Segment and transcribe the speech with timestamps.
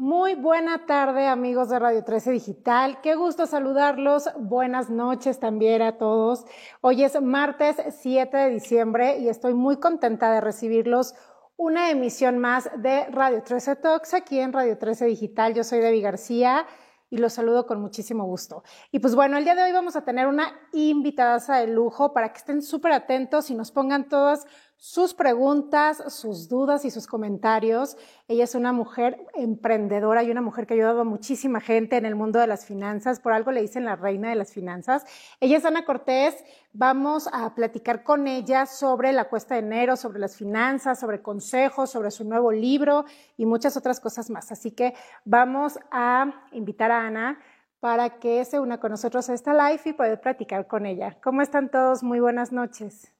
[0.00, 3.00] Muy buena tarde, amigos de Radio 13 Digital.
[3.00, 4.30] Qué gusto saludarlos.
[4.38, 6.44] Buenas noches también a todos.
[6.82, 11.16] Hoy es martes 7 de diciembre y estoy muy contenta de recibirlos
[11.56, 15.52] una emisión más de Radio 13 Talks aquí en Radio 13 Digital.
[15.54, 16.64] Yo soy Debbie García
[17.10, 18.62] y los saludo con muchísimo gusto.
[18.92, 22.32] Y pues bueno, el día de hoy vamos a tener una invitada de lujo para
[22.32, 24.46] que estén súper atentos y nos pongan todas
[24.80, 27.96] sus preguntas, sus dudas y sus comentarios.
[28.28, 32.06] Ella es una mujer emprendedora y una mujer que ha ayudado a muchísima gente en
[32.06, 33.18] el mundo de las finanzas.
[33.18, 35.04] Por algo le dicen la reina de las finanzas.
[35.40, 36.44] Ella es Ana Cortés.
[36.72, 41.90] Vamos a platicar con ella sobre la cuesta de enero, sobre las finanzas, sobre consejos,
[41.90, 43.04] sobre su nuevo libro
[43.36, 44.52] y muchas otras cosas más.
[44.52, 47.40] Así que vamos a invitar a Ana
[47.80, 51.18] para que se una con nosotros a esta live y poder platicar con ella.
[51.20, 52.04] ¿Cómo están todos?
[52.04, 53.17] Muy buenas noches.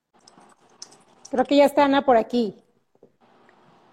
[1.31, 2.63] Creo que ya está Ana por aquí.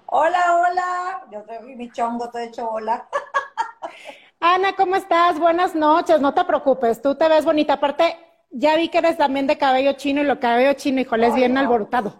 [0.08, 1.26] Hola, hola.
[1.32, 3.08] Yo soy mi chongo, te he hecho hola.
[4.40, 5.40] Ana, ¿cómo estás?
[5.40, 6.22] Buenas noches.
[6.22, 7.74] No te preocupes, tú te ves bonita.
[7.74, 8.18] Aparte,
[8.52, 11.58] ya vi que eres también de cabello chino y lo cabello chino, híjole, es bien
[11.58, 12.14] alborotado.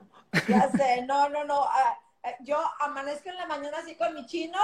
[0.48, 1.64] Ya sé, no, no, no.
[1.64, 4.60] Ah, eh, yo amanezco en la mañana así con mi chino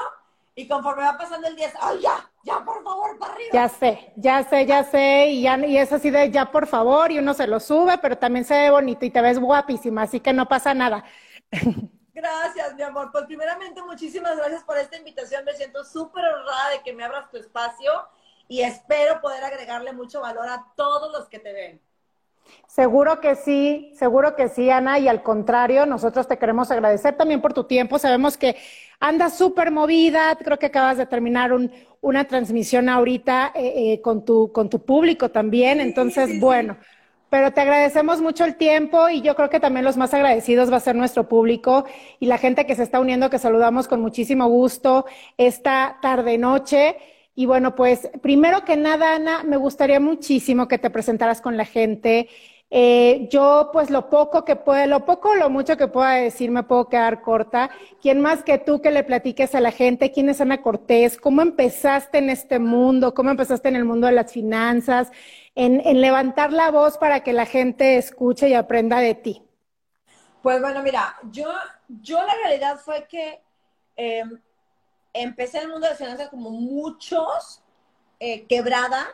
[0.56, 2.30] y conforme va pasando el día, ¡ay, ya!
[2.44, 3.50] ¡Ya, por favor, para arriba!
[3.54, 5.28] Ya sé, ya sé, ya sé.
[5.28, 8.18] Y, ya, y es así de ya, por favor, y uno se lo sube, pero
[8.18, 11.04] también se ve bonito y te ves guapísima, así que no pasa nada.
[12.14, 13.10] Gracias, mi amor.
[13.12, 15.46] Pues primeramente, muchísimas gracias por esta invitación.
[15.46, 17.92] Me siento súper honrada de que me abras tu espacio
[18.48, 21.82] y espero poder agregarle mucho valor a todos los que te ven.
[22.68, 27.42] Seguro que sí, seguro que sí, Ana, y al contrario, nosotros te queremos agradecer también
[27.42, 28.00] por tu tiempo.
[28.00, 28.56] Sabemos que
[29.02, 31.52] andas súper movida, creo que acabas de terminar
[32.00, 36.78] una transmisión ahorita eh, eh, con, tu, con tu público también, entonces, bueno.
[37.30, 40.78] Pero te agradecemos mucho el tiempo y yo creo que también los más agradecidos va
[40.78, 41.86] a ser nuestro público
[42.20, 45.06] y la gente que se está uniendo, que saludamos con muchísimo gusto
[45.38, 46.98] esta tarde-noche.
[47.34, 51.66] Y bueno, pues primero que nada, Ana, me gustaría muchísimo que te presentaras con la
[51.66, 52.28] gente.
[52.74, 56.52] Eh, yo, pues lo poco que pueda, lo poco o lo mucho que pueda decir,
[56.52, 57.70] me puedo quedar corta.
[58.02, 60.14] ¿Quién más que tú que le platiques a la gente?
[60.14, 61.18] ¿Quién es Ana Cortés?
[61.18, 63.14] ¿Cómo empezaste en este mundo?
[63.14, 65.12] ¿Cómo empezaste en el mundo de las finanzas?
[65.54, 69.44] En, levantar la voz para que la gente escuche y aprenda de ti.
[70.42, 71.52] Pues bueno, mira, yo,
[71.90, 73.42] yo la realidad fue que
[73.98, 74.40] em,
[75.14, 77.62] empecé en el mundo de las finanzas como muchos,
[78.20, 79.08] eh, quebrada,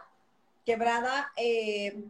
[0.65, 2.03] quebrada, eh,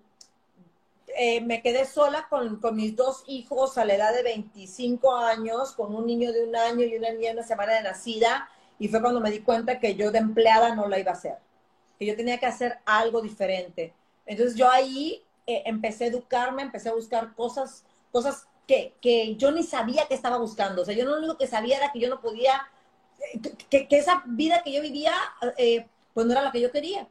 [1.15, 5.95] eh, me quedé sola con, mis dos hijos a la edad de 25 años, con
[5.95, 8.49] un niño de un año y una niña de una semana de nacida,
[8.79, 11.37] y fue cuando me di cuenta que yo de empleada no la iba a hacer,
[11.97, 13.93] que yo tenía que hacer algo diferente.
[14.25, 19.63] Entonces yo ahí empecé a educarme, empecé a buscar cosas, cosas que, que yo ni
[19.63, 20.81] sabía que estaba buscando.
[20.81, 22.67] O sea, yo lo único que sabía era que yo no podía
[23.69, 25.13] que, esa vida que yo vivía,
[25.57, 27.07] eh, pues no era la que yo quería.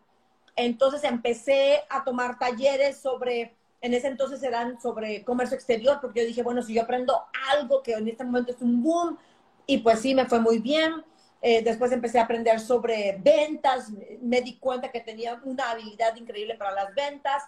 [0.54, 6.26] Entonces empecé a tomar talleres sobre, en ese entonces eran sobre comercio exterior, porque yo
[6.26, 9.18] dije, bueno, si yo aprendo algo que en este momento es un boom,
[9.66, 11.04] y pues sí, me fue muy bien.
[11.42, 13.90] Eh, después empecé a aprender sobre ventas,
[14.20, 17.42] me di cuenta que tenía una habilidad increíble para las ventas.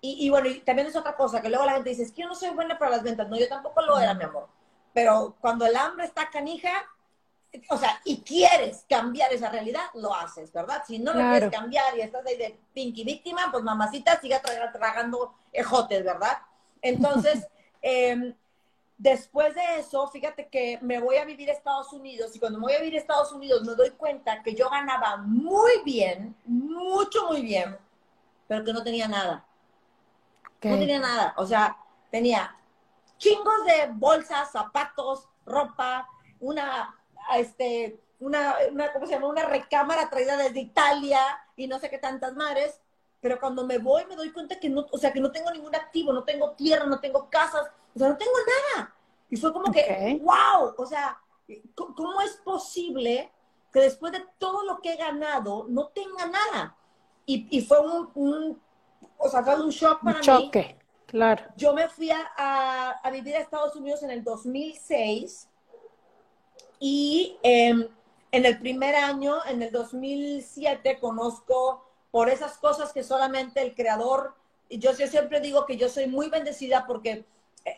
[0.00, 2.22] Y, y bueno, y también es otra cosa, que luego la gente dice, es que
[2.22, 3.28] yo no soy buena para las ventas.
[3.28, 4.48] No, yo tampoco lo era, mi amor.
[4.92, 6.72] Pero cuando el hambre está canija,
[7.70, 10.82] o sea, y quieres cambiar esa realidad, lo haces, ¿verdad?
[10.86, 15.34] Si no lo quieres cambiar y estás ahí de pinky víctima, pues mamacita siga tragando
[15.52, 16.38] ejotes, ¿verdad?
[16.82, 17.46] Entonces,
[17.82, 18.34] em,
[18.98, 22.64] después de eso, fíjate que me voy a vivir a Estados Unidos y cuando me
[22.64, 27.26] voy a vivir a Estados Unidos me doy cuenta que yo ganaba muy bien, mucho,
[27.28, 27.78] muy bien,
[28.46, 29.44] pero que no tenía nada.
[30.62, 31.76] No tenía nada, o sea,
[32.10, 32.56] tenía
[33.16, 36.08] chingos de bolsas, zapatos, ropa,
[36.40, 36.97] una
[37.36, 39.28] este, una, una, ¿cómo se llama?
[39.28, 41.20] Una recámara traída desde Italia
[41.56, 42.80] y no sé qué tantas mares,
[43.20, 45.74] pero cuando me voy me doy cuenta que no, o sea, que no tengo ningún
[45.74, 48.32] activo, no tengo tierra, no tengo casas, o sea, no tengo
[48.74, 48.94] nada.
[49.30, 51.20] Y fue como que, wow, o sea,
[51.74, 53.30] ¿cómo es posible
[53.72, 56.76] que después de todo lo que he ganado no tenga nada?
[57.26, 58.60] Y, y fue un,
[59.18, 61.44] o sea, fue un shock para un choque, claro.
[61.56, 65.47] Yo me fui a, a, a, vivir a Estados Unidos en el 2006
[66.78, 67.88] y em,
[68.30, 74.34] en el primer año, en el 2007, conozco por esas cosas que solamente el creador,
[74.68, 77.24] y yo, siempre digo que yo soy muy bendecida porque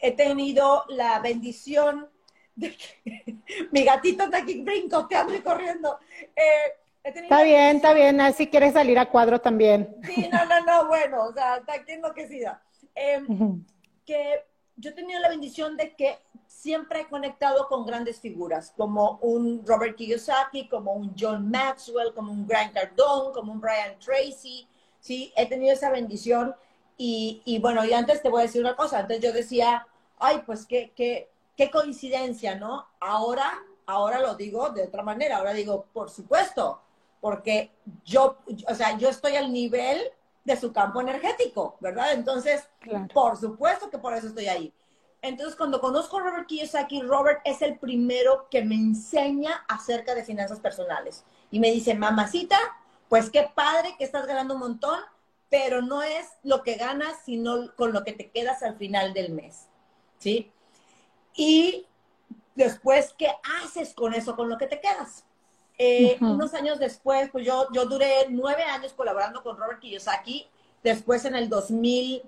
[0.02, 2.08] he tenido la bendición
[2.56, 3.36] de que
[3.72, 5.98] mi gatito está aquí brincoteando y corriendo.
[6.34, 6.74] Eh,
[7.04, 9.96] está bien, está bien, así quieres salir a cuadro también.
[10.04, 12.62] Sí, no, no, no, bueno, o sea, está aquí enloquecida.
[12.94, 13.20] Eh,
[14.04, 14.44] que
[14.80, 19.64] yo he tenido la bendición de que siempre he conectado con grandes figuras, como un
[19.66, 24.66] Robert Kiyosaki, como un John Maxwell, como un Grant Cardone, como un Brian Tracy,
[25.00, 25.32] ¿sí?
[25.36, 26.54] He tenido esa bendición
[26.96, 29.86] y, y, bueno, y antes te voy a decir una cosa, antes yo decía,
[30.18, 32.86] ay, pues qué, qué, qué coincidencia, ¿no?
[33.00, 36.80] Ahora, ahora lo digo de otra manera, ahora digo, por supuesto,
[37.20, 37.70] porque
[38.04, 40.00] yo, o sea, yo estoy al nivel
[40.50, 42.12] de su campo energético, ¿verdad?
[42.12, 42.68] Entonces,
[43.12, 44.72] por supuesto que por eso estoy ahí.
[45.22, 50.24] Entonces, cuando conozco a Robert Kiyosaki, Robert es el primero que me enseña acerca de
[50.24, 51.24] finanzas personales.
[51.50, 52.58] Y me dice, mamacita,
[53.08, 54.98] pues qué padre que estás ganando un montón,
[55.50, 59.32] pero no es lo que ganas, sino con lo que te quedas al final del
[59.32, 59.66] mes.
[60.18, 60.50] ¿Sí?
[61.34, 61.86] Y
[62.54, 63.30] después, ¿qué
[63.62, 65.24] haces con eso, con lo que te quedas?
[65.82, 70.46] Eh, unos años después, pues yo, yo duré nueve años colaborando con Robert Kiyosaki.
[70.84, 72.22] Después, en el 2010,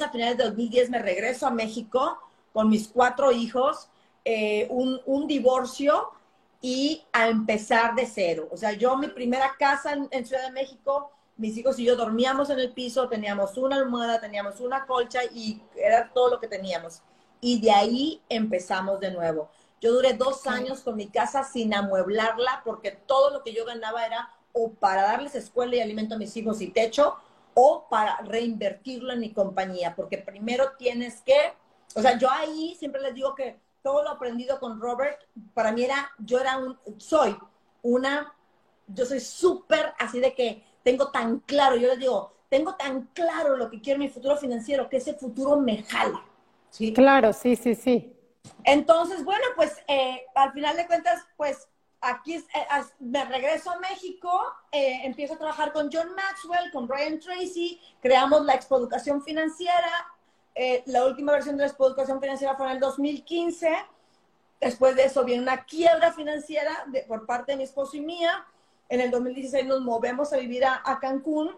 [0.00, 2.16] a finales de 2010, me regreso a México
[2.52, 3.88] con mis cuatro hijos,
[4.24, 6.12] eh, un, un, divorcio
[6.62, 8.46] y a empezar de cero.
[8.52, 11.96] O sea, yo mi primera casa en, en, Ciudad de México, mis hijos y yo
[11.96, 16.46] dormíamos en el piso, teníamos una almohada, teníamos una colcha y era todo lo que
[16.46, 17.02] teníamos.
[17.40, 19.50] Y de ahí empezamos de nuevo.
[19.80, 24.04] Yo duré dos años con mi casa sin amueblarla porque todo lo que yo ganaba
[24.04, 27.16] era o para darles escuela y alimento a mis hijos y techo
[27.54, 31.36] o para reinvertirlo en mi compañía, porque primero tienes que,
[31.94, 35.18] o sea, yo ahí siempre les digo que todo lo aprendido con Robert,
[35.54, 37.36] para mí era, yo era un, soy
[37.82, 38.34] una,
[38.86, 43.56] yo soy súper así de que tengo tan claro, yo les digo, tengo tan claro
[43.56, 46.22] lo que quiero en mi futuro financiero, que ese futuro me jala.
[46.70, 46.92] ¿sí?
[46.92, 48.16] Claro, sí, sí, sí.
[48.64, 51.68] Entonces, bueno, pues eh, al final de cuentas, pues
[52.00, 52.44] aquí eh,
[52.98, 54.30] me regreso a México,
[54.72, 59.90] eh, empiezo a trabajar con John Maxwell, con Brian Tracy, creamos la Expoeducación Financiera.
[60.86, 63.70] la última versión de la Expoeducación Financiera fue en el 2015.
[64.60, 68.46] Después de eso viene una quiebra financiera por parte de mi esposo y mía.
[68.90, 71.56] En el 2016 nos movemos a vivir a, a Cancún.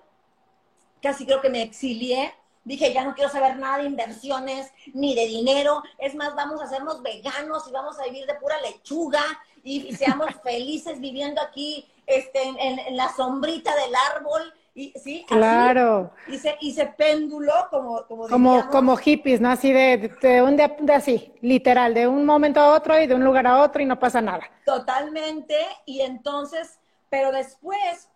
[1.00, 2.32] Casi creo que me exilié
[2.64, 5.82] Dije, ya no quiero saber nada de inversiones ni de dinero.
[5.98, 9.22] Es más, vamos a hacernos veganos y vamos a vivir de pura lechuga
[9.64, 14.54] y, seamos felices viviendo aquí este, en, la sombrita del árbol.
[14.74, 15.24] Y, ¿sí?
[15.28, 16.12] Claro.
[16.28, 19.50] Hice, hice péndulo como como, como, como hippies, ¿no?
[19.50, 23.14] Así de, de un de, de, así, literal, de un momento a otro y de
[23.14, 24.48] un lugar a otro y no pasa nada.
[24.64, 25.56] Totalmente.
[25.84, 26.78] Y entonces,
[27.10, 28.08] pero después,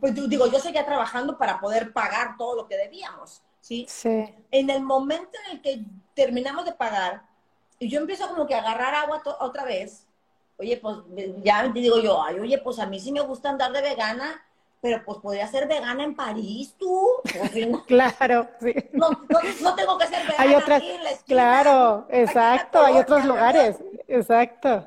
[0.00, 3.42] pues digo, yo seguía trabajando para poder pagar todo lo que debíamos.
[3.60, 3.86] ¿Sí?
[4.50, 5.84] En el momento en el que
[6.14, 7.22] terminamos de pagar,
[7.78, 10.06] y yo empiezo como que a agarrar agua otra vez,
[10.58, 10.98] oye, pues
[11.42, 14.44] ya te digo yo, ay, oye, pues a mí sí me gusta andar de vegana,
[14.82, 17.08] pero pues podría ser vegana en París, tú.
[17.86, 18.74] claro, sí.
[18.92, 19.10] No,
[19.62, 23.76] no, tengo que ser vegana hay otras, aquí en la Claro, exacto, hay otros lugares,
[24.08, 24.86] exacto.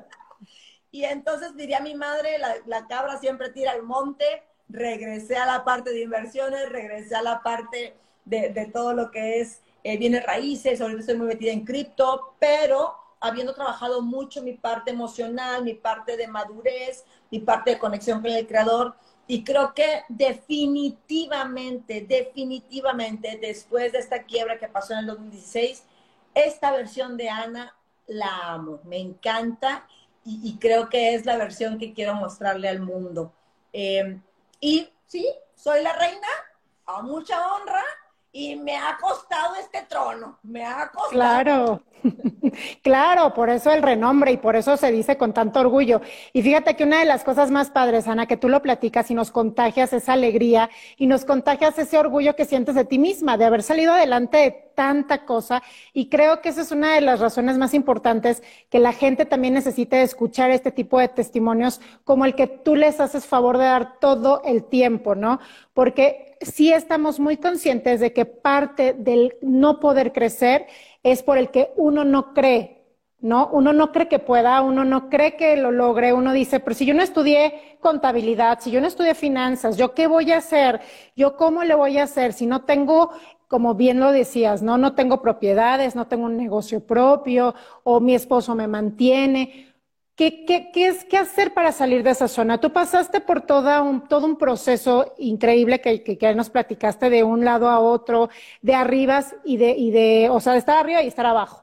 [0.90, 4.24] Y entonces diría mi madre, la, la cabra siempre tira al monte,
[4.68, 9.60] regresé a la parte de inversiones, regresé a la parte de, todo lo que es
[9.82, 14.90] eh, bienes raíces, ahorita estoy muy metida en cripto, pero habiendo trabajado mucho mi parte
[14.90, 18.94] emocional, mi parte de madurez, mi parte de conexión con el creador,
[19.26, 25.84] y creo que definitivamente, definitivamente, después de esta quiebra que pasó en el 2016,
[26.34, 27.74] esta versión de Ana
[28.06, 29.86] la amo, me encanta
[30.26, 33.32] y, creo que es la versión que quiero mostrarle al mundo.
[33.72, 34.18] Eh,
[34.58, 36.26] y sí, soy la reina,
[36.86, 37.82] a mucha honra,
[38.36, 41.10] y me ha costado este trono, me ha costado.
[41.10, 41.82] Claro,
[42.82, 46.00] claro, por eso el renombre y por eso se dice con tanto orgullo.
[46.32, 49.14] Y fíjate que una de las cosas más padres, Ana, que tú lo platicas y
[49.14, 53.44] nos contagias esa alegría y nos contagias ese orgullo que sientes de ti misma, de
[53.44, 55.62] haber salido adelante de tanta cosa.
[55.92, 59.54] Y creo que esa es una de las razones más importantes que la gente también
[59.54, 63.98] necesita escuchar este tipo de testimonios como el que tú les haces favor de dar
[64.00, 65.40] todo el tiempo, ¿no?
[65.72, 70.66] Porque sí estamos muy conscientes de que parte del no poder crecer
[71.02, 72.82] es por el que uno no cree,
[73.20, 73.48] ¿no?
[73.48, 76.86] Uno no cree que pueda, uno no cree que lo logre, uno dice, pero si
[76.86, 80.80] yo no estudié contabilidad, si yo no estudié finanzas, ¿yo qué voy a hacer?
[81.16, 83.10] ¿Yo cómo le voy a hacer si no tengo
[83.54, 84.78] como bien lo decías, ¿no?
[84.78, 89.72] No tengo propiedades, no tengo un negocio propio, o mi esposo me mantiene.
[90.16, 92.58] ¿Qué, qué, qué, es, ¿Qué hacer para salir de esa zona?
[92.58, 97.44] Tú pasaste por toda un, todo un proceso increíble que, que, nos platicaste de un
[97.44, 98.28] lado a otro,
[98.60, 101.62] de arriba y de, y de, o sea, de estar arriba y estar abajo.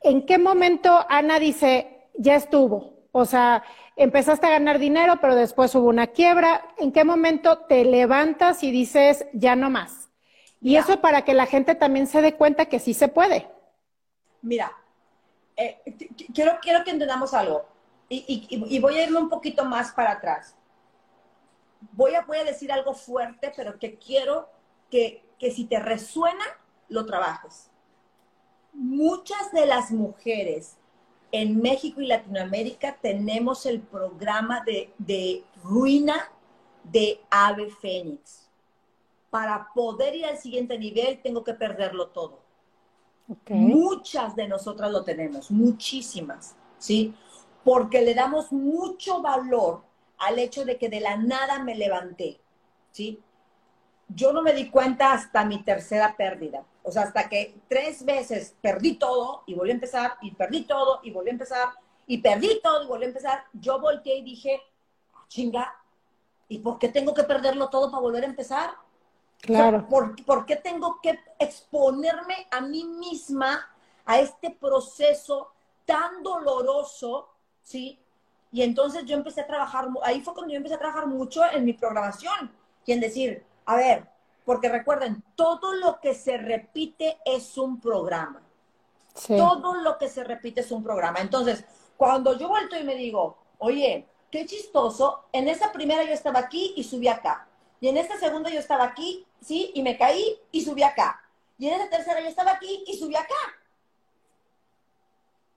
[0.00, 2.94] ¿En qué momento Ana dice, ya estuvo?
[3.12, 3.62] O sea,
[3.94, 6.62] empezaste a ganar dinero, pero después hubo una quiebra.
[6.78, 10.04] ¿En qué momento te levantas y dices, ya no más?
[10.64, 13.46] Y eso para que la gente también se dé cuenta que sí se puede.
[14.40, 14.72] Mira,
[15.58, 15.78] eh,
[16.34, 17.66] quiero, quiero que entendamos algo.
[18.08, 20.56] Y, voy a irme un poquito más para atrás.
[21.92, 24.48] Voy a, voy a decir algo fuerte, pero que quiero
[24.90, 26.44] que, que si te resuena,
[26.88, 27.70] lo trabajes.
[28.72, 30.78] Muchas de las mujeres
[31.30, 36.32] en México y Latinoamérica tenemos el programa de, de ruina
[36.84, 38.43] de ave fénix.
[39.34, 42.38] Para poder ir al siguiente nivel, tengo que perderlo todo.
[43.48, 47.12] Muchas de nosotras lo tenemos, muchísimas, ¿sí?
[47.64, 49.82] Porque le damos mucho valor
[50.18, 52.40] al hecho de que de la nada me levanté,
[52.92, 53.20] ¿sí?
[54.06, 56.64] Yo no me di cuenta hasta mi tercera pérdida.
[56.84, 61.00] O sea, hasta que tres veces perdí todo y volví a empezar, y perdí todo
[61.02, 61.70] y volví a empezar,
[62.06, 64.62] y perdí todo y volví a empezar, yo volteé y dije,
[65.12, 65.74] ah, chinga,
[66.46, 68.83] ¿y por qué tengo que perderlo todo para volver a empezar?
[69.40, 69.86] Claro.
[69.88, 73.68] ¿por, qué tengo que exponerme a mí misma
[74.06, 75.52] a este proceso
[75.84, 77.28] tan doloroso,
[77.62, 77.98] ¿sí?
[78.50, 81.64] Y entonces yo empecé a trabajar, ahí fue cuando yo empecé a trabajar mucho en
[81.64, 82.50] mi programación
[82.86, 84.08] y en decir, a ver,
[84.44, 88.42] porque recuerden, todo lo que se repite es un programa.
[89.28, 91.20] Todo lo que se repite es un programa.
[91.20, 91.64] Entonces,
[91.96, 96.74] cuando yo vuelto y me digo, oye, qué chistoso, en esa primera yo estaba aquí
[96.76, 97.46] y subí acá.
[97.84, 101.22] Y en esta segunda yo estaba aquí, sí, y me caí y subí acá.
[101.58, 103.34] Y en esa tercera yo estaba aquí y subí acá.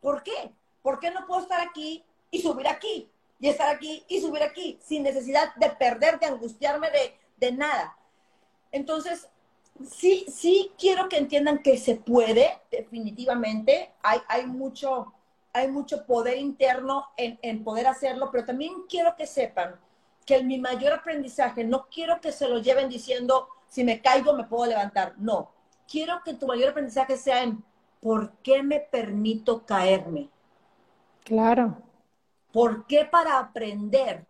[0.02, 0.52] ¿Por qué?
[0.82, 3.10] ¿Por qué no puedo estar aquí y subir aquí?
[3.40, 7.98] Y estar aquí y subir aquí, sin necesidad de perder, de angustiarme de, de nada.
[8.74, 9.30] Entonces,
[9.90, 13.94] sí, sí quiero que entiendan que se puede, definitivamente.
[14.04, 15.14] Hay, hay, mucho,
[15.54, 19.80] hay mucho poder interno en, en poder hacerlo, pero también quiero que sepan
[20.28, 24.44] que mi mayor aprendizaje, no quiero que se lo lleven diciendo, si me caigo me
[24.44, 25.14] puedo levantar.
[25.18, 25.52] No,
[25.90, 27.64] quiero que tu mayor aprendizaje sea en,
[28.02, 30.30] ¿por qué me permito caerme?
[31.24, 31.78] Claro.
[32.52, 34.26] ¿Por qué para aprender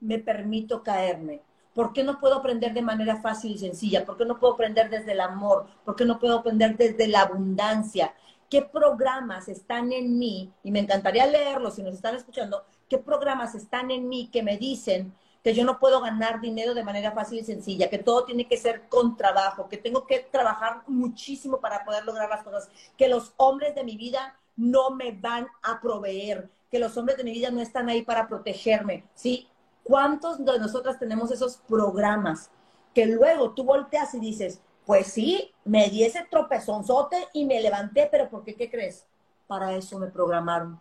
[0.00, 1.40] me permito caerme?
[1.74, 4.04] ¿Por qué no puedo aprender de manera fácil y sencilla?
[4.04, 5.66] ¿Por qué no puedo aprender desde el amor?
[5.82, 8.12] ¿Por qué no puedo aprender desde la abundancia?
[8.50, 10.52] ¿Qué programas están en mí?
[10.62, 12.64] Y me encantaría leerlos si nos están escuchando.
[12.88, 16.84] ¿Qué programas están en mí que me dicen que yo no puedo ganar dinero de
[16.84, 20.82] manera fácil y sencilla, que todo tiene que ser con trabajo, que tengo que trabajar
[20.86, 25.46] muchísimo para poder lograr las cosas, que los hombres de mi vida no me van
[25.62, 29.48] a proveer, que los hombres de mi vida no están ahí para protegerme, ¿sí?
[29.84, 32.50] ¿Cuántos de nosotras tenemos esos programas
[32.94, 38.08] que luego tú volteas y dices, pues sí, me di ese tropezonzote y me levanté,
[38.10, 38.54] pero ¿por qué?
[38.54, 39.06] ¿Qué crees?
[39.46, 40.80] Para eso me programaron.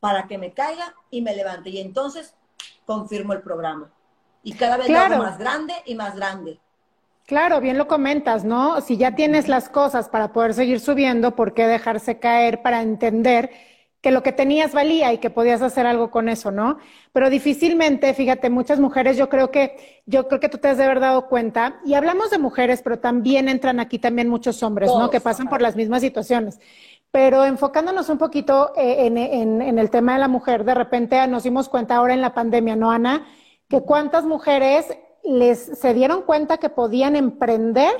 [0.00, 1.70] Para que me caiga y me levante.
[1.70, 2.34] Y entonces
[2.84, 3.90] confirmo el programa.
[4.42, 6.58] Y cada vez lo más grande y más grande.
[7.26, 8.80] Claro, bien lo comentas, ¿no?
[8.80, 13.50] Si ya tienes las cosas para poder seguir subiendo, ¿por qué dejarse caer para entender
[14.02, 16.78] que lo que tenías valía y que podías hacer algo con eso, ¿no?
[17.12, 20.84] Pero difícilmente, fíjate, muchas mujeres, yo creo que, yo creo que tú te has de
[20.84, 25.08] haber dado cuenta, y hablamos de mujeres, pero también entran aquí también muchos hombres, ¿no?
[25.08, 26.58] Que pasan por las mismas situaciones.
[27.12, 31.24] Pero enfocándonos un poquito eh, en, en, en el tema de la mujer, de repente
[31.28, 33.26] nos dimos cuenta ahora en la pandemia, ¿no, Ana?
[33.68, 34.86] Que cuántas mujeres
[35.22, 37.94] les se dieron cuenta que podían emprender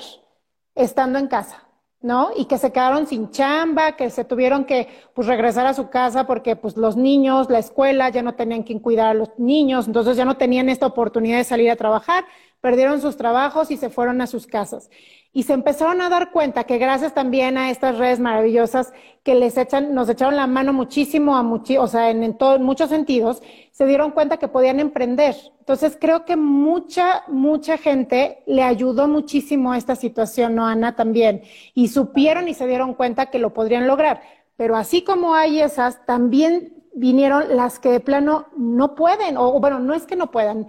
[0.74, 1.68] estando en casa.
[2.02, 2.30] ¿no?
[2.36, 6.26] Y que se quedaron sin chamba, que se tuvieron que pues regresar a su casa
[6.26, 10.16] porque pues los niños, la escuela ya no tenían quien cuidar a los niños, entonces
[10.16, 12.24] ya no tenían esta oportunidad de salir a trabajar,
[12.62, 14.88] perdieron sus trabajos y se fueron a sus casas
[15.34, 18.92] y se empezaron a dar cuenta que gracias también a estas redes maravillosas
[19.22, 22.62] que les echan, nos echaron la mano muchísimo, a muchi o sea, en, en, en
[22.62, 25.34] muchos sentidos, se dieron cuenta que podían emprender.
[25.60, 30.96] Entonces creo que mucha, mucha gente le ayudó muchísimo a esta situación, ¿no, Ana?
[30.96, 31.42] También.
[31.72, 34.20] Y supieron y se dieron cuenta que lo podrían lograr.
[34.56, 39.78] Pero así como hay esas, también vinieron las que de plano no pueden, o bueno,
[39.78, 40.68] no es que no puedan,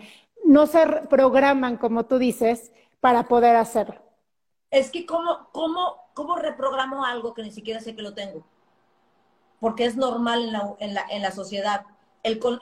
[0.54, 4.04] no se programan, como tú dices, para poder hacerlo
[4.74, 8.44] es que cómo, cómo, cómo reprogramo algo que ni siquiera sé que lo tengo.
[9.60, 11.86] Porque es normal en la, en la, en la sociedad.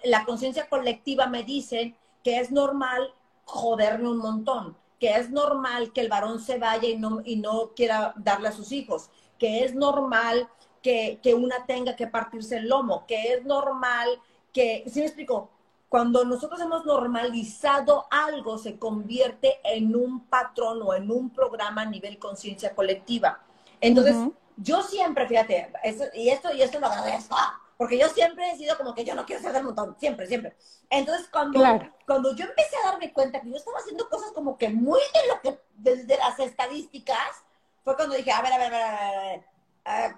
[0.04, 3.14] La conciencia colectiva me dice que es normal
[3.46, 7.72] joderme un montón, que es normal que el varón se vaya y no, y no
[7.78, 10.50] quiera darle a sus hijos, que es normal
[10.82, 14.10] que, que una tenga que partirse el lomo, que es normal
[14.52, 15.50] que, ¿sí me explico?
[15.92, 21.86] Cuando nosotros hemos normalizado algo, se convierte en un patrón o en un programa a
[21.86, 23.42] nivel conciencia colectiva.
[23.82, 24.16] Entonces,
[24.56, 25.70] yo siempre, fíjate,
[26.14, 27.36] y esto y esto lo agradezco,
[27.76, 30.56] porque yo siempre he sido como que yo no quiero ser del montón, siempre, siempre.
[30.90, 31.60] Entonces, cuando,
[32.08, 35.28] cuando yo empecé a darme cuenta que yo estaba haciendo cosas como que muy de
[35.28, 37.44] lo que, desde las estadísticas,
[37.84, 39.44] fue cuando dije, a ver, a ver, a ver, a ver,
[39.84, 40.16] a ver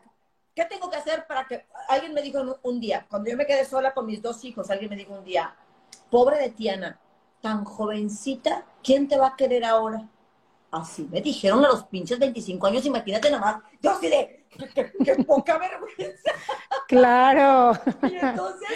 [0.55, 1.65] ¿qué tengo que hacer para que...
[1.89, 4.89] Alguien me dijo un, día, cuando yo me quedé sola con mis dos hijos, alguien
[4.89, 5.55] me dijo un día,
[6.13, 6.99] pobre de Tiana,
[7.41, 10.07] tan jovencita, ¿quién te va a querer ahora?
[10.69, 14.45] Así me dijeron a los pinches 25 años, imagínate nomás, yo así de,
[15.03, 16.31] qué, poca vergüenza.
[16.87, 17.71] Claro.
[18.03, 18.69] Y entonces,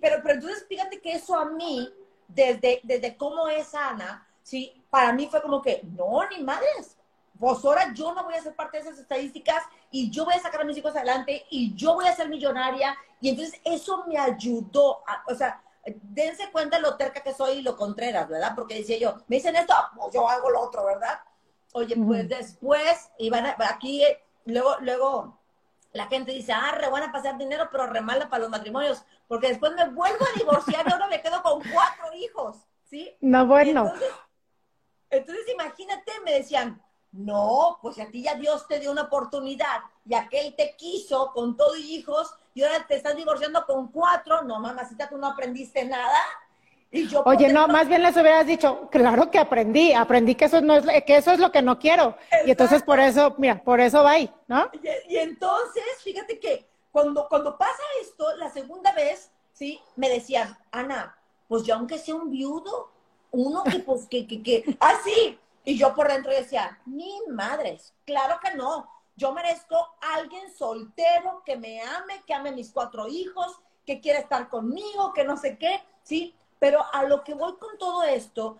[0.00, 1.92] pero, pero entonces fíjate que eso a mí,
[2.26, 6.96] desde, desde cómo es Ana, sí, para mí fue como que, no, ni madres,
[7.38, 10.40] pues ahora yo no voy a ser parte de esas estadísticas y yo voy a
[10.40, 12.96] sacar a mis hijos adelante y yo voy a ser millonaria.
[13.20, 17.76] Y entonces eso me ayudó, o sea, dense cuenta lo terca que soy y lo
[17.76, 18.52] contreras, ¿verdad?
[18.54, 21.20] Porque decía yo, me dicen esto, pues yo hago lo otro, ¿verdad?
[21.72, 24.02] Oye, pues después, iban aquí,
[24.44, 25.38] luego, luego,
[25.92, 29.04] la gente dice, ah, re van a pasar dinero, pero re mala para los matrimonios,
[29.28, 33.16] porque después me vuelvo a divorciar y ahora me quedo con cuatro hijos, ¿sí?
[33.20, 33.92] No, bueno.
[35.10, 40.14] entonces, imagínate, me decían, no, pues a ti ya Dios te dio una oportunidad y
[40.14, 44.42] aquel te quiso con todo y hijos y ahora te estás divorciando con cuatro.
[44.42, 46.18] No, mamacita, tú no aprendiste nada.
[46.90, 50.62] Y yo, Oye, no, más bien les hubieras dicho, claro que aprendí, aprendí que eso,
[50.62, 52.16] no es, que eso es lo que no quiero.
[52.46, 54.70] Y entonces por eso, mira, por eso va ahí, ¿no?
[55.06, 59.78] Y, entonces, fíjate que cuando, cuando pasa esto, la segunda vez, ¿sí?
[59.94, 61.14] Me decían, Ana,
[61.48, 62.90] pues yo aunque sea un viudo,
[63.32, 68.38] uno que pues que, que, que, así, y yo por dentro decía, ni madres, claro
[68.42, 68.95] que no.
[69.16, 74.48] Yo merezco alguien soltero que me ame, que ame mis cuatro hijos, que quiera estar
[74.48, 76.34] conmigo, que no sé qué, ¿sí?
[76.58, 78.58] Pero a lo que voy con todo esto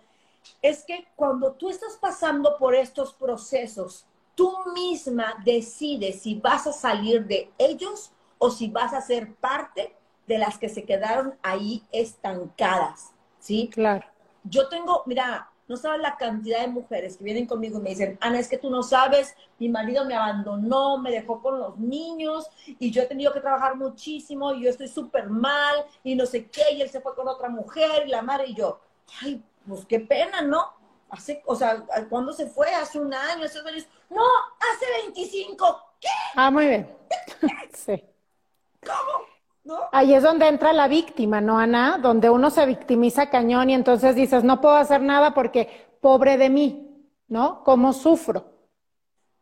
[0.61, 6.73] es que cuando tú estás pasando por estos procesos, tú misma decides si vas a
[6.73, 9.95] salir de ellos o si vas a ser parte
[10.27, 13.69] de las que se quedaron ahí estancadas, ¿sí?
[13.73, 14.05] Claro.
[14.43, 18.17] Yo tengo, mira, no sabes la cantidad de mujeres que vienen conmigo y me dicen,
[18.21, 22.49] Ana, es que tú no sabes, mi marido me abandonó, me dejó con los niños
[22.65, 26.47] y yo he tenido que trabajar muchísimo y yo estoy súper mal y no sé
[26.47, 28.79] qué, y él se fue con otra mujer y la madre y yo,
[29.21, 30.73] ay, pues qué pena, ¿no?
[31.09, 32.73] Hace, o sea, ¿cuándo se fue?
[32.73, 33.87] Hace un año, hace dos años.
[34.09, 34.23] No,
[34.59, 35.93] hace 25.
[36.01, 36.07] ¿Qué?
[36.35, 36.97] Ah, muy bien.
[37.73, 38.03] sí.
[38.81, 39.16] ¿Cómo?
[39.91, 41.97] Ahí es donde entra la víctima, ¿no, Ana?
[42.01, 46.49] Donde uno se victimiza cañón y entonces dices, no puedo hacer nada porque pobre de
[46.49, 47.63] mí, ¿no?
[47.63, 48.53] ¿Cómo sufro?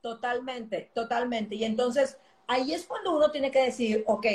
[0.02, 1.56] Totalmente, totalmente.
[1.56, 4.26] Y entonces ahí es cuando uno tiene que decir, ok,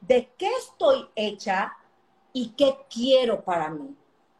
[0.00, 1.72] ¿de qué estoy hecha
[2.32, 3.96] y qué quiero para mí?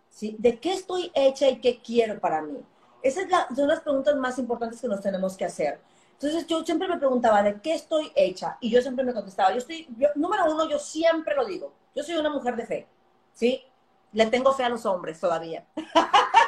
[0.08, 0.36] ¿Sí?
[0.38, 2.58] ¿De qué estoy hecha y qué quiero para mí?
[3.02, 5.80] Esas son las preguntas más importantes que nos tenemos que hacer.
[6.14, 9.59] Entonces yo siempre me preguntaba de qué estoy hecha y yo siempre me contestaba, yo
[9.59, 12.87] estoy, número uno, yo siempre lo digo, yo soy una mujer de fe,
[13.33, 13.62] ¿sí?
[14.12, 15.66] Le tengo fe a los hombres todavía.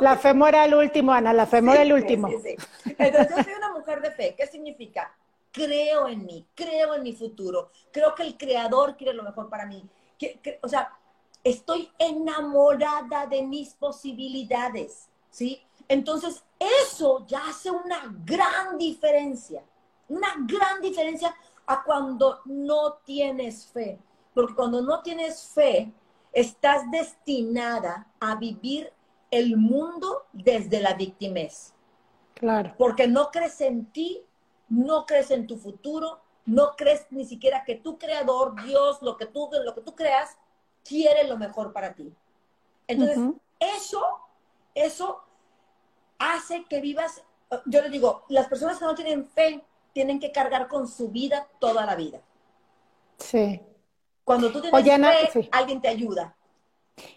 [0.00, 2.28] La, fe muere al último, Ana, la fe muere al último.
[2.28, 5.14] Sí, sí, Entonces yo soy una mujer de fe, ¿qué significa?
[5.52, 9.66] Creo en mí, creo en mi futuro, creo que el creador quiere lo mejor para
[9.66, 9.86] mí.
[10.62, 10.96] o sea,
[11.44, 15.62] estoy enamorada de mis posibilidades, ¿sí?
[15.88, 19.64] Entonces, eso ya hace una gran diferencia,
[20.08, 21.34] una gran diferencia
[21.66, 23.98] a cuando no tienes fe.
[24.34, 25.92] Porque cuando no tienes fe,
[26.32, 28.92] estás destinada a vivir
[29.30, 31.74] el mundo desde la victimez.
[32.34, 32.74] Claro.
[32.78, 34.22] Porque no crees en ti,
[34.68, 39.26] no crees en tu futuro, no crees ni siquiera que tu creador, Dios, lo que
[39.26, 40.36] tú, lo que tú creas,
[40.84, 42.12] quiere lo mejor para ti.
[42.86, 43.18] Entonces,
[43.58, 44.02] eso,
[44.74, 45.22] eso
[46.18, 47.22] hace que vivas,
[47.66, 51.48] yo le digo, las personas que no tienen fe tienen que cargar con su vida
[51.58, 52.20] toda la vida.
[53.18, 53.60] Sí.
[54.24, 56.36] Cuando tú tienes fe, alguien te ayuda.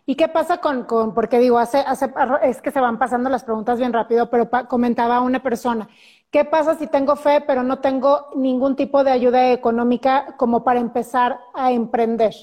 [0.06, 2.12] ¿Y qué pasa con, con, porque digo, hace, hace,
[2.44, 5.90] es que se van pasando las preguntas bien rápido, pero comentaba una persona,
[6.32, 10.80] ¿qué pasa si tengo fe, pero no tengo ningún tipo de ayuda económica como para
[10.80, 12.34] empezar a emprender?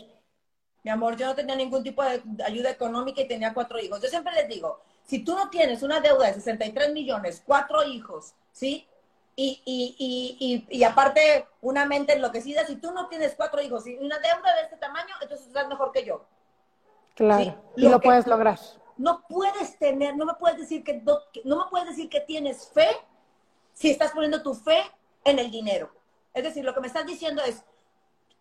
[0.83, 4.01] Mi amor, yo no tenía ningún tipo de ayuda económica y tenía cuatro hijos.
[4.01, 8.35] Yo siempre les digo, si tú no tienes una deuda de 63 millones, cuatro hijos,
[8.53, 8.87] ¿sí?
[9.35, 9.97] Y, y,
[10.39, 14.55] y, y, aparte una mente enloquecida, si tú no tienes cuatro hijos y una deuda
[14.55, 16.25] de este tamaño, entonces estás mejor que yo.
[17.17, 18.61] Claro, y lo, puedes lograr.
[18.99, 22.69] No puedes tener, no me puedes decir que no, no me puedes decir que tienes
[22.69, 22.89] fe
[23.73, 24.81] si estás poniendo tu fe
[25.25, 25.91] en el dinero.
[26.35, 27.65] Es decir, lo que me estás diciendo es,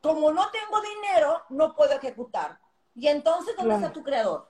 [0.04, 2.60] como no tengo dinero, no puedo ejecutar.
[2.94, 4.49] Y entonces, ¿dónde está tu creador?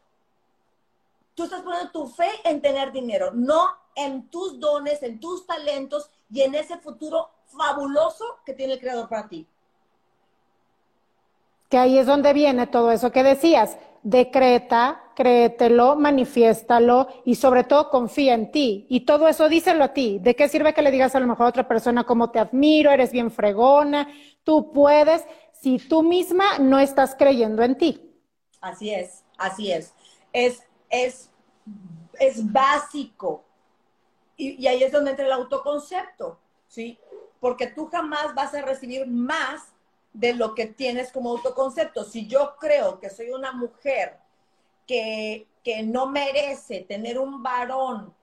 [1.40, 6.10] Tú estás poniendo tu fe en tener dinero, no en tus dones, en tus talentos
[6.30, 9.48] y en ese futuro fabuloso que tiene el creador para ti.
[11.70, 13.78] Que ahí es donde viene todo eso que decías.
[14.04, 18.86] Decreta, créetelo, manifiéstalo y sobre todo confía en ti.
[18.90, 20.20] Y todo eso díselo a ti.
[20.20, 22.92] ¿De qué sirve que le digas a lo mejor a otra persona cómo te admiro,
[22.92, 24.10] eres bien fregona,
[24.44, 25.24] tú puedes,
[25.54, 28.14] si tú misma no estás creyendo en ti?
[28.60, 29.94] Así es, así es.
[30.34, 31.29] Es, es,
[32.20, 33.44] es básico.
[34.38, 37.00] Y, y ahí es donde entra el autoconcepto, ¿sí?
[37.40, 39.74] Porque tú jamás vas a recibir más
[40.14, 42.04] de lo que tienes como autoconcepto.
[42.04, 44.18] Si yo creo que soy una mujer
[44.88, 48.14] que, que no merece tener un varón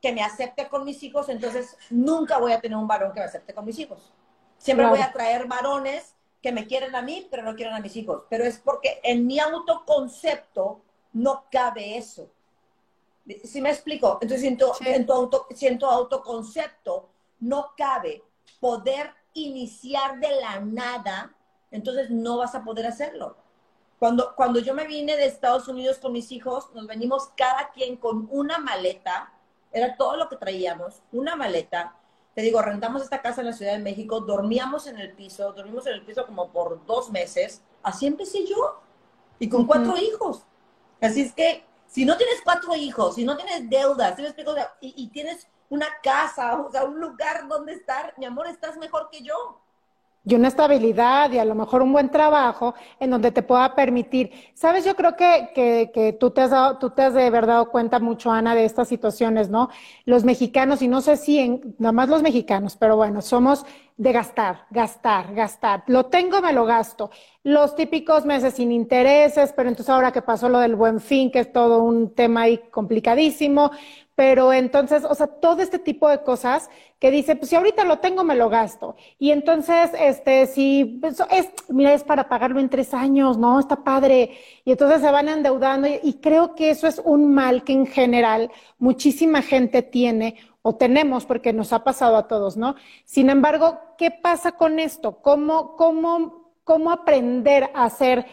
[0.00, 3.26] que me acepte con mis hijos, entonces nunca voy a tener un varón que me
[3.26, 4.12] acepte con mis hijos.
[4.58, 7.96] Siempre voy a traer varones que me quieren a mí, pero no quieren a mis
[7.96, 8.24] hijos.
[8.28, 12.30] Pero es porque en mi autoconcepto no cabe eso.
[13.44, 14.18] ¿Sí me explico?
[14.20, 17.08] Entonces, en tu, en tu, auto, si en tu autoconcepto
[17.40, 18.22] no cabe
[18.60, 21.34] poder iniciar de la nada,
[21.70, 23.36] entonces no vas a poder hacerlo.
[23.98, 27.96] Cuando, cuando yo me vine de Estados Unidos con mis hijos, nos venimos cada quien
[27.96, 29.32] con una maleta,
[29.72, 31.96] era todo lo que traíamos, una maleta.
[32.34, 35.86] Te digo, rentamos esta casa en la Ciudad de México, dormíamos en el piso, dormimos
[35.86, 37.62] en el piso como por dos meses.
[37.82, 38.80] Así empecé yo,
[39.38, 40.42] y con cuatro hijos.
[41.00, 44.18] Así es que, si no tienes cuatro hijos, si no tienes deudas,
[44.80, 49.08] y, y tienes una casa, o sea, un lugar donde estar, mi amor, estás mejor
[49.12, 49.62] que yo
[50.26, 54.30] y una estabilidad y a lo mejor un buen trabajo en donde te pueda permitir.
[54.54, 57.54] Sabes, yo creo que, que, que tú, te has dado, tú te has de verdad
[57.54, 59.68] dado cuenta mucho, Ana, de estas situaciones, ¿no?
[60.06, 64.12] Los mexicanos, y no sé si en, nada más los mexicanos, pero bueno, somos de
[64.12, 65.84] gastar, gastar, gastar.
[65.86, 67.10] Lo tengo, me lo gasto.
[67.44, 71.40] Los típicos meses sin intereses, pero entonces ahora que pasó lo del buen fin, que
[71.40, 73.70] es todo un tema ahí complicadísimo,
[74.14, 77.98] pero entonces, o sea, todo este tipo de cosas que dice, pues si ahorita lo
[77.98, 78.94] tengo, me lo gasto.
[79.18, 83.58] Y entonces, este, si, pues, es, mira, es para pagarlo en tres años, ¿no?
[83.58, 84.38] Está padre.
[84.64, 88.50] Y entonces se van endeudando y, creo que eso es un mal que en general
[88.78, 92.76] muchísima gente tiene o tenemos porque nos ha pasado a todos, ¿no?
[93.04, 95.16] Sin embargo, ¿qué pasa con esto?
[95.20, 98.24] ¿Cómo, cómo, cómo aprender a ser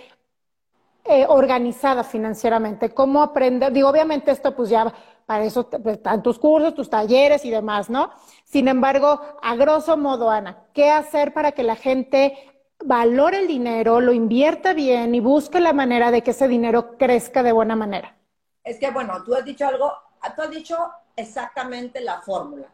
[1.03, 2.93] eh, organizada financieramente?
[2.93, 3.73] ¿Cómo aprender?
[3.73, 4.93] Digo, obviamente esto pues ya
[5.25, 8.11] para eso están tus cursos, tus talleres y demás, ¿no?
[8.43, 12.51] Sin embargo, a grosso modo, Ana, ¿qué hacer para que la gente
[12.83, 17.43] valore el dinero, lo invierta bien y busque la manera de que ese dinero crezca
[17.43, 18.17] de buena manera?
[18.63, 19.91] Es que, bueno, tú has dicho algo,
[20.35, 20.77] tú has dicho
[21.15, 22.67] exactamente la fórmula.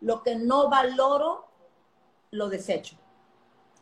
[0.00, 1.48] Lo que no valoro,
[2.30, 2.96] lo desecho.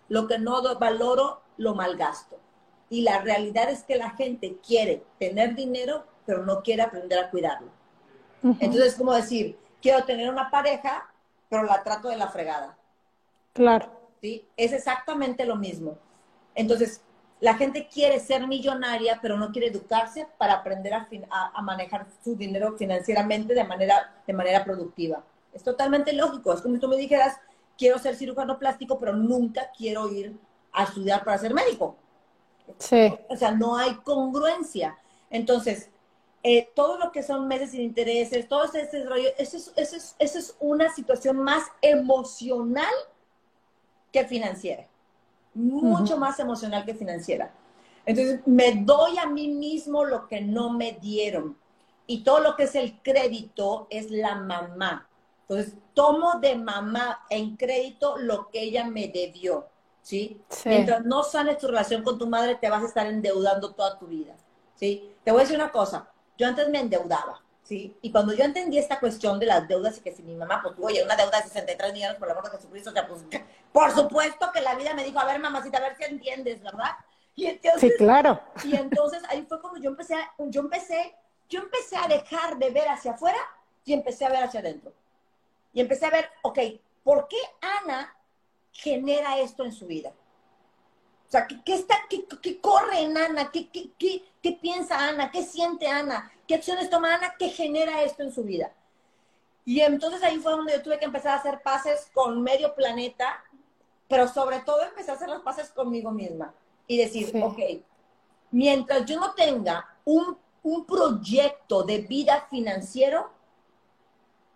[0.09, 2.39] Lo que no valoro, lo malgasto.
[2.89, 7.31] Y la realidad es que la gente quiere tener dinero, pero no quiere aprender a
[7.31, 7.71] cuidarlo.
[8.43, 11.09] Entonces, es como decir, quiero tener una pareja,
[11.49, 12.77] pero la trato de la fregada.
[13.53, 13.91] Claro.
[14.21, 14.47] ¿Sí?
[14.57, 15.97] Es exactamente lo mismo.
[16.55, 17.03] Entonces,
[17.41, 21.07] la gente quiere ser millonaria, pero no quiere educarse para aprender a,
[21.55, 25.23] a, manejar su dinero financieramente de manera, de manera productiva.
[25.53, 26.53] Es totalmente lógico.
[26.53, 27.37] Es como si tú me dijeras,
[27.77, 30.35] quiero ser cirujano plástico, pero nunca quiero ir
[30.73, 31.97] a estudiar para ser médico.
[32.79, 33.15] Sí.
[33.29, 34.97] O sea, no hay congruencia.
[35.31, 35.91] Entonces,
[36.49, 40.15] eh, todo lo que son meses sin intereses, todo ese rollo, eso es, eso, es,
[40.17, 42.95] eso es una situación más emocional
[44.13, 44.87] que financiera.
[45.55, 47.53] Mucho más emocional que financiera.
[48.05, 51.57] Entonces, me doy a mí mismo lo que no me dieron.
[52.07, 55.09] Y todo lo que es el crédito es la mamá.
[55.49, 59.67] Entonces, tomo de mamá en crédito lo que ella me debió.
[60.01, 60.41] ¿sí?
[60.49, 60.69] sí.
[60.69, 64.07] Mientras no sanes tu relación con tu madre, te vas a estar endeudando toda tu
[64.07, 64.37] vida.
[64.77, 65.11] ¿sí?
[65.25, 66.09] Te voy a decir una cosa.
[66.37, 67.97] Yo antes me endeudaba, ¿sí?
[68.03, 70.75] Y cuando yo entendí esta cuestión de las deudas y que si mi mamá, pues,
[70.81, 73.23] oye, una deuda de 63 millones por la amor de Jesucristo, o sea, pues,
[73.73, 76.93] por supuesto que la vida me dijo, a ver, mamacita, a ver si entiendes, ¿verdad?
[77.35, 78.41] Y entonces, sí, claro.
[78.65, 81.15] Y entonces ahí fue cuando yo empecé, a, yo empecé,
[81.49, 83.39] yo empecé a dejar de ver hacia afuera
[83.85, 84.93] y empecé a ver hacia adentro.
[85.73, 86.59] Y empecé a ver, ok,
[87.05, 88.17] ¿por qué Ana
[88.73, 90.13] genera esto en su vida?
[91.27, 93.51] O sea, ¿qué, está, qué, corre en Ana?
[93.51, 95.31] ¿Qué, ¿Qué, piensa Ana?
[95.33, 96.31] ¿Qué siente Ana?
[96.47, 97.35] ¿Qué acciones toma Ana?
[97.37, 98.73] ¿Qué genera esto en su vida?
[99.65, 103.43] Y entonces ahí fue donde yo tuve que empezar a hacer pases con medio planeta,
[104.07, 106.55] pero sobre todo empecé a hacer los pases conmigo misma
[106.87, 107.59] y decir, ok,
[108.53, 113.31] mientras yo no tenga un, un proyecto de vida financiero,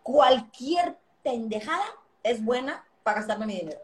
[0.04, 1.84] cualquier pendejada
[2.22, 3.80] es buena para gastarme mi dinero.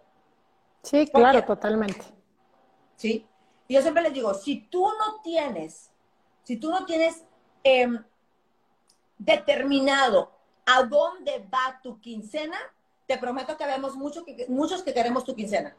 [0.84, 2.15] Sí, claro, totalmente.
[2.96, 3.26] ¿Sí?
[3.68, 5.90] Y yo siempre les digo, si tú no tienes,
[6.44, 7.24] si tú no tienes
[7.64, 8.02] em,
[9.18, 10.32] determinado
[10.66, 12.56] a dónde va tu quincena,
[13.06, 15.76] te prometo que vemos mucho que, muchos que queremos tu quincena.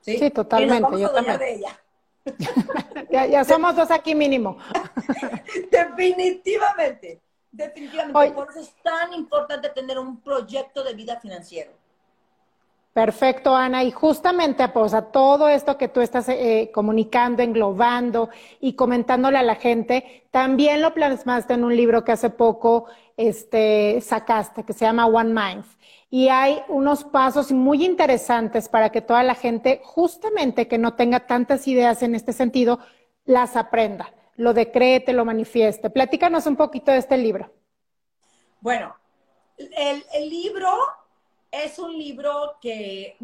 [0.00, 1.00] Sí, sí totalmente.
[1.00, 1.38] yo también.
[1.38, 1.80] De ella.
[3.10, 4.56] ya, somos dos aquí mínimo.
[5.70, 7.20] definitivamente,
[7.50, 8.34] definitivamente.
[8.34, 11.72] Por eso es tan importante tener un proyecto de vida financiero.
[12.92, 13.84] Perfecto, Ana.
[13.84, 18.28] Y justamente, pues, a todo esto que tú estás eh, comunicando, englobando
[18.60, 24.00] y comentándole a la gente, también lo plasmaste en un libro que hace poco este,
[24.02, 25.64] sacaste, que se llama One Mind.
[26.10, 31.20] Y hay unos pasos muy interesantes para que toda la gente, justamente que no tenga
[31.20, 32.78] tantas ideas en este sentido,
[33.24, 35.88] las aprenda, lo decrete, lo manifieste.
[35.88, 37.50] Platícanos un poquito de este libro.
[38.60, 38.94] Bueno,
[39.56, 40.68] el, el libro
[41.52, 43.16] es un libro que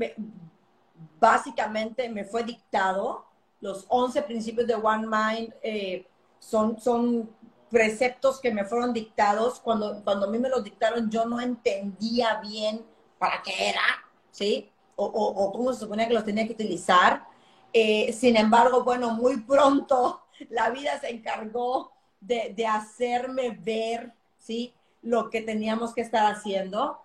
[1.18, 3.24] básicamente me fue dictado.
[3.60, 6.06] Los 11 principios de One Mind eh,
[6.38, 7.30] son, son
[7.70, 9.58] preceptos que me fueron dictados.
[9.60, 12.84] Cuando, cuando a mí me los dictaron, yo no entendía bien
[13.18, 13.82] para qué era,
[14.30, 14.70] ¿sí?
[14.94, 17.26] O, o, cómo se suponía que los tenía que utilizar.
[17.72, 24.74] Eh, sin embargo, bueno, muy pronto la vida se encargó de, de hacerme ver, ¿sí?
[25.00, 27.00] Lo que teníamos que estar haciendo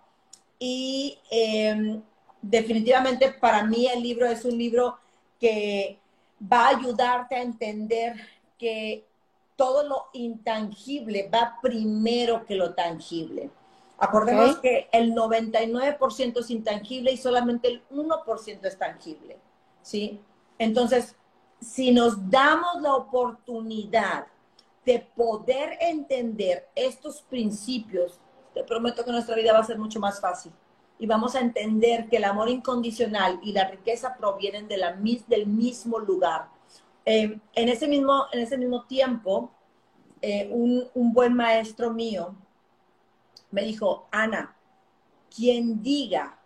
[0.66, 2.00] y em,
[2.40, 4.96] definitivamente para mí el libro es un libro
[5.38, 5.98] que
[6.40, 8.16] va a ayudarte a entender
[8.58, 9.04] que
[9.56, 13.50] todo lo intangible va primero que lo tangible.
[13.98, 19.36] Acordemos que el 99% es intangible y solamente el 1% es tangible,
[19.82, 20.18] ¿sí?
[20.58, 21.14] Entonces,
[21.60, 24.28] si nos damos la oportunidad
[24.86, 28.18] de poder entender estos principios
[28.54, 30.52] te prometo que nuestra vida va a ser mucho más fácil.
[30.98, 35.46] Y vamos a entender que el amor incondicional y la riqueza provienen de la, del
[35.46, 36.48] mismo lugar.
[37.04, 39.50] Eh, en, ese mismo, en ese mismo tiempo,
[40.22, 42.34] eh, un, un buen maestro mío
[43.50, 44.56] me dijo, Ana,
[45.34, 46.38] quien diga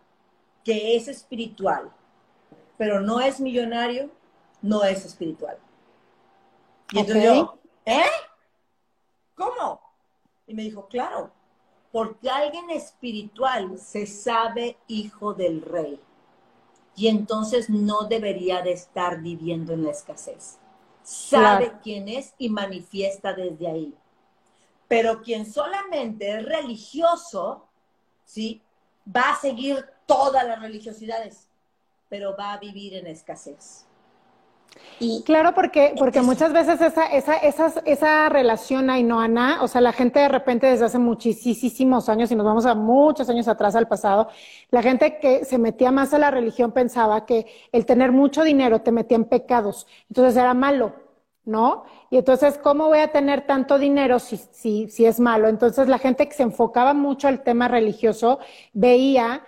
[0.63, 1.91] que es espiritual,
[2.77, 4.11] pero no es millonario,
[4.61, 5.57] no es espiritual.
[6.91, 8.03] Y entonces yo, ¿eh?
[9.35, 9.81] ¿Cómo?
[10.45, 11.31] Y me dijo, claro,
[11.91, 15.99] porque alguien espiritual se sabe hijo del rey
[16.95, 20.57] y entonces no debería de estar viviendo en la escasez.
[21.01, 23.95] Sabe quién es y manifiesta desde ahí.
[24.87, 27.65] Pero quien solamente es religioso,
[28.25, 28.61] ¿sí?
[29.07, 31.47] Va a seguir todas las religiosidades,
[32.09, 33.85] pero va a vivir en escasez.
[35.01, 39.63] Y claro, porque, porque muchas veces esa, esa, esa, esa relación hay, ¿no, Ana?
[39.63, 43.29] O sea, la gente de repente desde hace muchísimos años, y nos vamos a muchos
[43.29, 44.27] años atrás al pasado,
[44.71, 48.81] la gente que se metía más a la religión pensaba que el tener mucho dinero
[48.81, 50.93] te metía en pecados, entonces era malo,
[51.45, 51.85] ¿no?
[52.09, 55.47] Y entonces, ¿cómo voy a tener tanto dinero si, si, si es malo?
[55.47, 58.39] Entonces, la gente que se enfocaba mucho al tema religioso
[58.73, 59.43] veía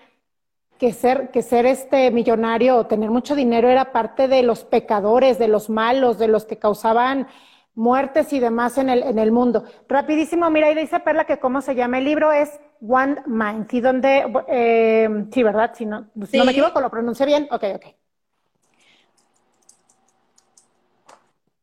[0.81, 5.37] que ser, que ser este millonario o tener mucho dinero era parte de los pecadores,
[5.37, 7.27] de los malos, de los que causaban
[7.75, 9.63] muertes y demás en el, en el mundo.
[9.87, 13.79] Rapidísimo, mira, y dice Perla que cómo se llama el libro es One Mind, y
[13.79, 15.71] donde, eh, sí, ¿verdad?
[15.75, 17.47] Si no, si no me equivoco, lo pronuncié bien.
[17.51, 17.85] Ok, ok.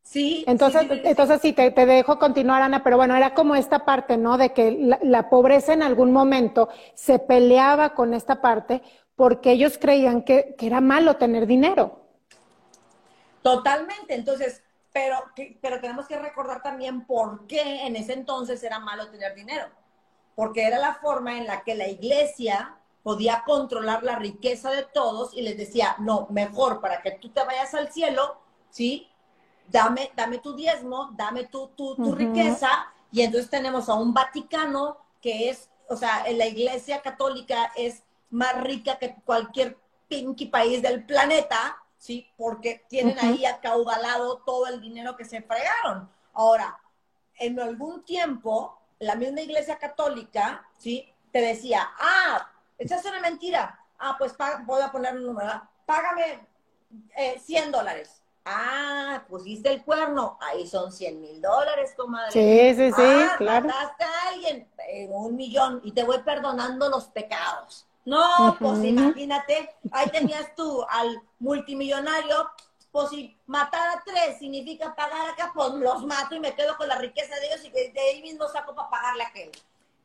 [0.04, 0.44] Sí.
[0.46, 4.38] Entonces, sí, entonces sí, te, dejo continuar, Ana, pero bueno, era como esta parte, ¿no?
[4.38, 8.80] De que la, pobreza en algún momento se peleaba con esta parte
[9.18, 12.04] porque ellos creían que, era malo tener dinero.
[13.42, 15.16] Totalmente, entonces, pero,
[15.60, 19.66] pero tenemos que recordar también por qué en ese entonces era malo tener dinero.
[20.36, 25.34] Porque era la forma en la que la iglesia podía controlar la riqueza de todos
[25.34, 29.08] y les decía, no, mejor para que tú te vayas al cielo, ¿sí?
[29.66, 32.70] Dame, dame tu diezmo, dame tu, tu, tu riqueza.
[33.10, 38.60] Y entonces tenemos a un Vaticano que es, o sea, la iglesia católica es más
[38.62, 42.30] rica que cualquier pinky país del planeta, ¿sí?
[42.36, 46.10] Porque tienen ahí acaudalado todo el dinero que se fregaron.
[46.32, 46.78] Ahora,
[47.38, 51.12] en algún tiempo, la misma iglesia católica, ¿sí?
[51.32, 53.78] Te decía, ah, esa es una mentira.
[53.98, 56.46] Ah, pues voy a poner un número, págame
[57.38, 58.22] 100 eh, dólares.
[58.44, 62.32] Ah, pusiste el cuerno, ahí son 100 mil dólares, comadre.
[62.32, 63.66] Sí, sí, sí, ah, claro.
[63.66, 67.87] Mataste a alguien, en un millón, y te voy perdonando los pecados.
[68.08, 72.50] No, pues imagínate, ahí tenías tú al multimillonario,
[72.90, 76.88] pues si matar a tres significa pagar acá, pues los mato y me quedo con
[76.88, 79.50] la riqueza de ellos y de ahí mismo saco para pagarle a aquel.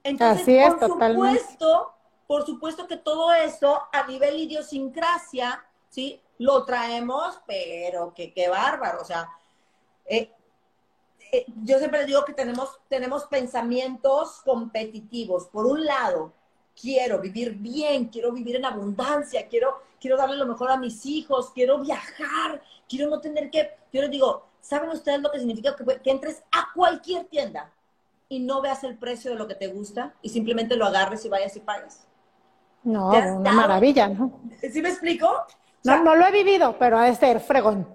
[0.03, 1.93] Entonces, Así es, por supuesto,
[2.27, 6.21] por supuesto que todo eso a nivel idiosincrasia, ¿sí?
[6.39, 9.29] Lo traemos, pero que qué bárbaro, o sea,
[10.07, 10.29] eh,
[11.31, 15.47] eh, yo siempre digo que tenemos, tenemos pensamientos competitivos.
[15.47, 16.33] Por un lado,
[16.79, 21.51] quiero vivir bien, quiero vivir en abundancia, quiero, quiero darle lo mejor a mis hijos,
[21.53, 25.85] quiero viajar, quiero no tener que, yo les digo, ¿saben ustedes lo que significa que,
[26.01, 27.71] que entres a cualquier tienda
[28.29, 31.29] y no veas el precio de lo que te gusta y simplemente lo agarres y
[31.29, 32.01] vayas y pagues?
[32.83, 34.41] No, una maravilla, ¿no?
[34.59, 35.29] ¿Sí me explico?
[35.83, 37.87] no, no lo he vivido, pero ha de ser fregón.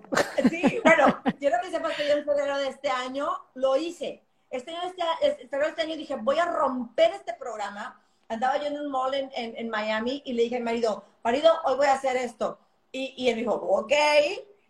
[0.50, 4.24] Sí, bueno, que sepas que yo en febrero de este año lo hice.
[4.50, 8.00] Este año, este, de este año dije, voy a romper este programa.
[8.28, 11.50] Andaba yo en un mall en, en, Miami y le dije a mi marido, marido,
[11.64, 12.58] hoy voy a hacer esto.
[12.92, 13.92] Y, y él dijo, ok.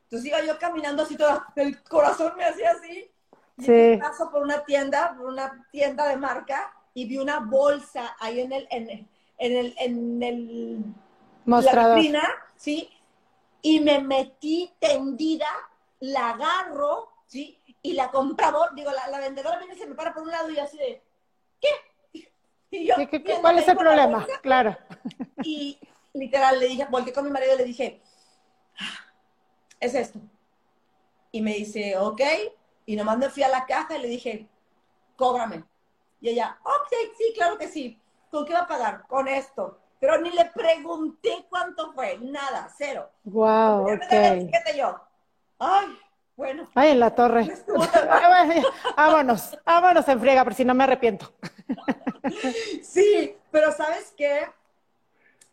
[0.04, 3.10] Entonces iba yo caminando así, todo el corazón me hacía así.
[3.58, 3.98] Y sí.
[4.00, 8.52] paso por una tienda, por una tienda de marca, y vi una bolsa ahí en
[8.52, 10.84] el, en, en el, en el
[11.44, 12.00] mostrador.
[12.56, 12.90] ¿sí?
[13.60, 15.48] Y me metí tendida,
[16.00, 17.60] la agarro, ¿sí?
[17.82, 20.50] Y la compraba, digo, la, la vendedora viene y se me para por un lado
[20.50, 21.02] y así de,
[21.60, 21.68] ¿qué?
[22.70, 24.26] Y yo, ¿Qué, qué, cuál es el problema?
[24.42, 24.76] Claro.
[25.42, 25.78] Y
[26.12, 28.02] literal le dije, volteé con mi marido y le dije,
[28.78, 29.06] ah,
[29.80, 30.18] es esto.
[31.30, 32.20] Y me dice, ok.
[32.86, 34.48] Y nomás me fui a la caja y le dije,
[35.16, 35.64] cóbrame.
[36.20, 38.00] Y ella, ok, sí, claro que sí.
[38.30, 39.06] ¿Con qué va a pagar?
[39.06, 39.78] Con esto.
[40.00, 43.10] Pero ni le pregunté cuánto fue, nada, cero.
[43.24, 44.74] Wow, ok.
[44.76, 45.00] yo.
[45.58, 45.98] Ay,
[46.36, 46.68] bueno.
[46.74, 47.48] Ay, en la torre.
[48.96, 51.32] vámonos, vámonos en friega, por si no me arrepiento.
[52.82, 54.46] Sí, pero ¿sabes qué?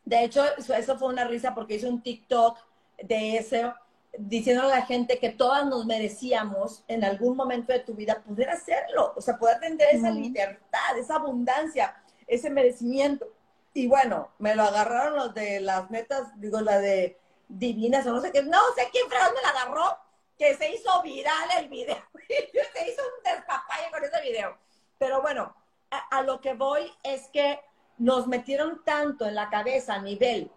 [0.03, 2.57] De hecho, eso fue una risa porque hice un TikTok
[3.01, 3.73] de eso,
[4.17, 8.49] diciendo a la gente que todas nos merecíamos en algún momento de tu vida poder
[8.49, 11.95] hacerlo, o sea, poder tener esa libertad, esa abundancia,
[12.27, 13.27] ese merecimiento.
[13.73, 18.21] Y bueno, me lo agarraron los de las metas, digo, la de divinas o no
[18.21, 19.97] sé qué, no sé quién fregón me la agarró,
[20.37, 21.97] que se hizo viral el video.
[22.27, 24.57] se hizo un despapalle con ese video.
[24.97, 25.55] Pero bueno,
[25.91, 27.59] a, lo que voy es que
[27.97, 30.51] nos metieron tanto en la cabeza a nivel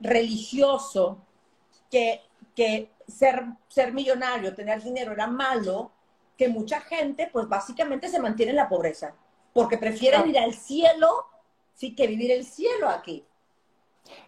[0.00, 1.18] religioso
[1.90, 2.22] que,
[2.54, 5.90] que ser, ser millonario, tener dinero era malo,
[6.36, 9.14] que mucha gente pues básicamente se mantiene en la pobreza,
[9.52, 11.26] porque prefieren ir al cielo
[11.74, 13.24] sí que vivir el cielo aquí.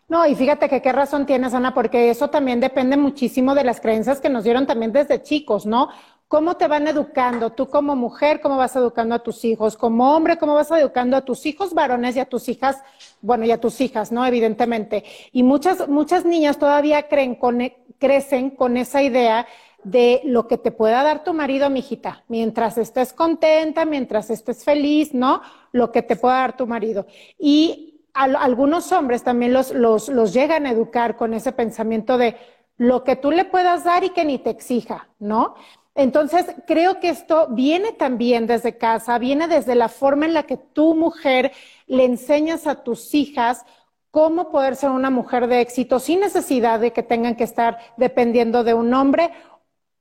[0.08, 3.80] No, y fíjate que qué razón tienes, Ana, porque eso también depende muchísimo de las
[3.80, 5.88] creencias que nos dieron también desde chicos, ¿no?
[6.28, 7.50] ¿Cómo te van educando?
[7.50, 9.76] Tú como mujer, ¿cómo vas educando a tus hijos?
[9.76, 12.82] Como hombre, ¿cómo vas educando a tus hijos varones y a tus hijas?
[13.20, 14.26] Bueno, y a tus hijas, ¿no?
[14.26, 15.04] Evidentemente.
[15.30, 17.60] Y muchas, muchas niñas todavía creen con,
[18.00, 19.46] crecen con esa idea
[19.84, 25.14] de lo que te pueda dar tu marido, mijita, mientras estés contenta, mientras estés feliz,
[25.14, 25.42] ¿no?
[25.70, 27.06] Lo que te pueda dar tu marido.
[27.38, 32.36] Y algunos hombres también los, los, los llegan a educar con ese pensamiento de
[32.78, 35.54] lo que tú le puedas dar y que ni te exija, ¿no?
[35.96, 40.58] Entonces, creo que esto viene también desde casa, viene desde la forma en la que
[40.58, 41.52] tú, mujer,
[41.86, 43.64] le enseñas a tus hijas
[44.10, 48.62] cómo poder ser una mujer de éxito sin necesidad de que tengan que estar dependiendo
[48.62, 49.30] de un hombre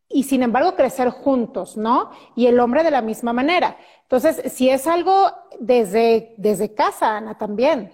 [0.10, 2.12] y sin embargo crecer juntos, ¿no?
[2.36, 3.78] Y el hombre de la misma manera.
[4.04, 7.92] Entonces, si es algo desde, desde casa, Ana, también.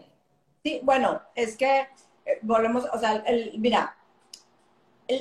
[0.64, 1.82] Sí, bueno, es que
[2.26, 3.96] eh, volvemos, o sea, el, mira,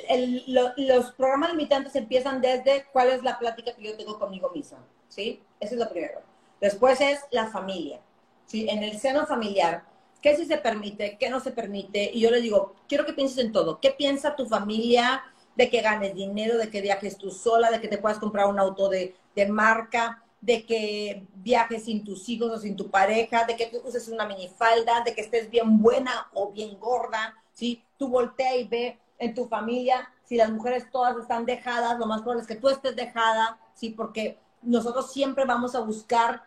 [0.09, 0.45] el,
[0.77, 5.43] los programas limitantes empiezan desde cuál es la plática que yo tengo conmigo misma, ¿sí?
[5.59, 6.21] Eso es lo primero.
[6.61, 8.01] Después es la familia,
[8.47, 8.69] ¿sí?
[8.69, 9.85] En el seno familiar,
[10.21, 12.11] ¿qué sí se permite, qué no se permite?
[12.13, 13.81] Y yo le digo, quiero que pienses en todo.
[13.81, 15.23] ¿Qué piensa tu familia?
[15.61, 18.59] de que ganes dinero, de que viajes tú sola, de que te puedas comprar un
[18.59, 19.15] auto de,
[19.49, 24.27] marca, de que viajes sin tus hijos o sin tu pareja, de que uses una
[24.27, 27.85] minifalda, de que estés bien buena o bien gorda, ¿sí?
[27.99, 32.23] Tú voltea y ve en tu familia, si las mujeres todas están dejadas, lo más
[32.23, 33.91] probable es que tú estés dejada, ¿sí?
[33.91, 36.43] Porque nosotros siempre vamos a buscar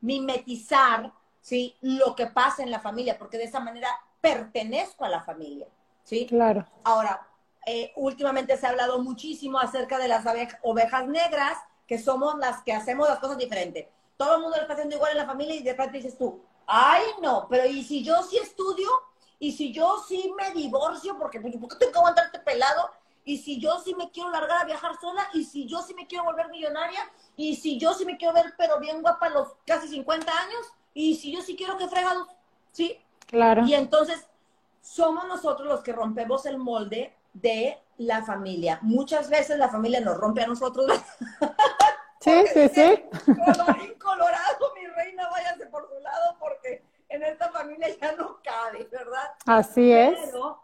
[0.00, 1.76] mimetizar, ¿sí?
[1.80, 3.88] Lo que pasa en la familia, porque de esa manera
[4.20, 5.66] pertenezco a la familia.
[6.04, 6.26] ¿sí?
[6.26, 6.66] Claro.
[6.84, 7.26] Ahora,
[7.66, 10.24] eh, últimamente se ha hablado muchísimo acerca de las
[10.62, 13.86] ovejas negras, que somos las que hacemos las cosas diferentes.
[14.16, 16.40] Todo el mundo lo está haciendo igual en la familia y de repente dices tú,
[16.66, 18.88] ay no, pero ¿y si yo sí estudio?
[19.40, 21.18] ¿Y si yo sí me divorcio?
[21.18, 22.90] Porque, pues, ¿por qué tengo que aguantarte pelado?
[23.24, 25.26] ¿Y si yo sí me quiero largar a viajar sola?
[25.32, 27.00] ¿Y si yo sí me quiero volver millonaria?
[27.36, 30.60] ¿Y si yo sí me quiero ver pero bien guapa a los casi 50 años?
[30.92, 32.28] ¿Y si yo sí quiero que fregados?
[32.70, 33.00] ¿Sí?
[33.26, 33.64] Claro.
[33.64, 34.26] Y entonces
[34.82, 38.78] somos nosotros los que rompemos el molde de la familia.
[38.82, 40.86] Muchas veces la familia nos rompe a nosotros.
[42.22, 43.02] Sí, sí, sí.
[43.98, 49.32] Colorado, mi reina, váyase por su lado porque en esta familia ya no cabe, ¿verdad?
[49.44, 50.18] Así es.
[50.24, 50.60] Pero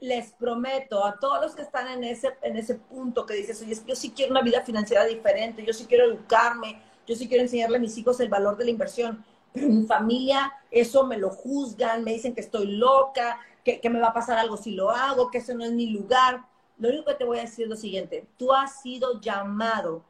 [0.00, 3.76] les prometo a todos los que están en ese, en ese punto que dices, oye,
[3.84, 7.78] yo sí quiero una vida financiera diferente, yo sí quiero educarme, yo sí quiero enseñarle
[7.78, 11.30] a mis hijos el valor de la inversión, pero en mi familia eso me lo
[11.30, 14.90] juzgan, me dicen que estoy loca, que, que me va a pasar algo si lo
[14.90, 16.44] hago, que eso no es mi lugar.
[16.78, 20.04] Lo único que te voy a decir es lo siguiente, tú has sido llamado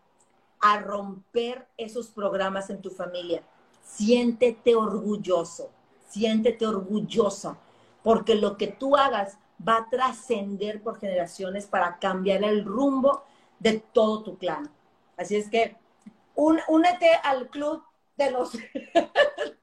[0.60, 3.42] a romper esos programas en tu familia.
[3.82, 5.70] Siéntete orgulloso,
[6.08, 7.58] siéntete orgullosa,
[8.02, 13.24] porque lo que tú hagas va a trascender por generaciones para cambiar el rumbo
[13.58, 14.70] de todo tu clan.
[15.16, 15.76] Así es que
[16.34, 17.82] únete al club
[18.16, 18.52] de los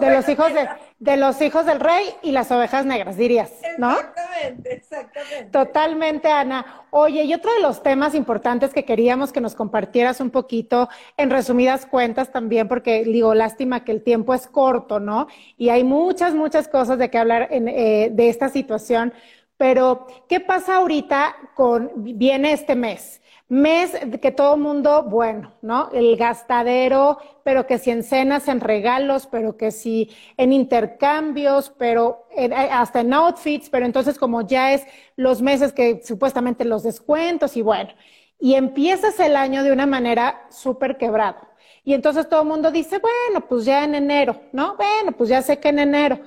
[0.00, 0.68] de, los hijos de,
[0.98, 3.92] de, los hijos del rey y las ovejas negras, dirías, ¿no?
[3.92, 5.44] Exactamente, exactamente.
[5.50, 6.84] Totalmente, Ana.
[6.90, 11.30] Oye, y otro de los temas importantes que queríamos que nos compartieras un poquito, en
[11.30, 15.26] resumidas cuentas también, porque digo, lástima que el tiempo es corto, ¿no?
[15.56, 19.12] Y hay muchas, muchas cosas de que hablar en, eh, de esta situación.
[19.56, 23.20] Pero, ¿qué pasa ahorita con, viene este mes?
[23.50, 23.90] Mes
[24.22, 25.90] que todo mundo, bueno, ¿no?
[25.92, 32.28] El gastadero, pero que si en cenas, en regalos, pero que si en intercambios, pero
[32.36, 34.86] eh, hasta en outfits, pero entonces como ya es
[35.16, 37.90] los meses que supuestamente los descuentos y bueno,
[38.38, 41.40] y empiezas el año de una manera súper quebrado.
[41.82, 44.76] Y entonces todo el mundo dice, bueno, pues ya en enero, ¿no?
[44.76, 46.20] Bueno, pues ya sé que en enero.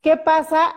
[0.00, 0.74] ¿Qué pasa?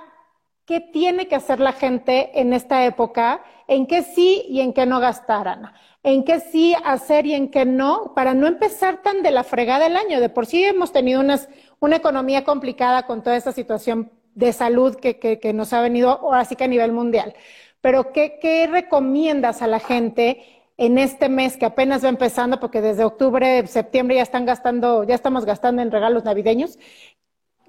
[0.66, 3.44] ¿Qué tiene que hacer la gente en esta época?
[3.72, 5.74] ¿En qué sí y en qué no gastar, Ana?
[6.04, 9.86] en qué sí hacer y en qué no, para no empezar tan de la fregada
[9.86, 10.20] el año.
[10.20, 15.20] De por sí hemos tenido una economía complicada con toda esta situación de salud que,
[15.20, 17.34] que, nos ha venido ahora sí que a nivel mundial.
[17.82, 20.44] Pero ¿qué, ¿qué recomiendas a la gente
[20.78, 25.16] en este mes que apenas va empezando, porque desde octubre, septiembre ya están gastando, ya
[25.16, 26.80] estamos gastando en regalos navideños,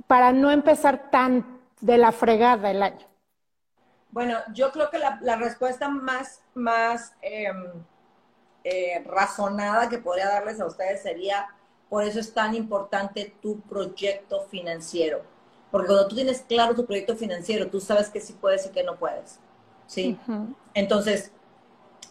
[0.07, 3.12] para no empezar tan de la fregada el año?
[4.13, 7.65] Bueno, yo creo que la, la respuesta más, más em,
[8.63, 11.49] eh, razonada que podría darles a ustedes sería,
[11.89, 15.23] por eso es tan importante tu proyecto financiero.
[15.71, 18.85] Porque cuando tú tienes claro tu proyecto financiero, tú sabes que sí puedes y que
[18.85, 19.41] no puedes.
[19.87, 20.19] ¿Sí?
[20.75, 21.33] Entonces,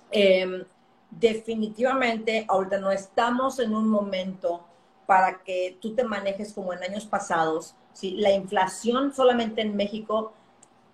[0.10, 0.66] em,
[1.12, 4.66] definitivamente ahorita no estamos en un momento
[5.06, 7.76] para que tú te manejes como en años pasados.
[7.94, 8.12] ¿sí?
[8.18, 10.34] La inflación solamente en México,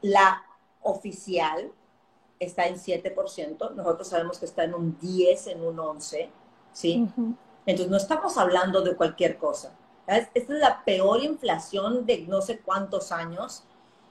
[0.01, 0.43] la
[0.87, 1.71] oficial,
[2.39, 6.29] está en 7%, nosotros sabemos que está en un 10, en un 11,
[6.71, 7.09] ¿sí?
[7.65, 9.73] Entonces no estamos hablando de cualquier cosa.
[10.07, 13.63] Esta es la peor inflación de no sé cuántos años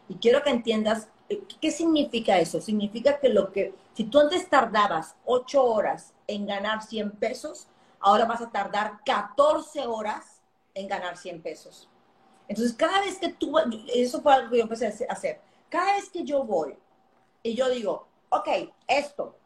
[0.08, 2.60] y quiero que entiendas eh, qué significa eso.
[2.60, 7.66] Significa que lo que, si tú antes tardabas 8 horas en ganar 100 pesos,
[8.00, 10.40] ahora vas a tardar 14 horas
[10.74, 11.88] en ganar 100 pesos.
[12.48, 13.54] Entonces, cada vez que tú,
[13.92, 16.76] eso fue algo que yo empecé a hacer, cada vez que yo voy
[17.42, 18.48] y yo digo, ok,
[18.86, 19.36] esto,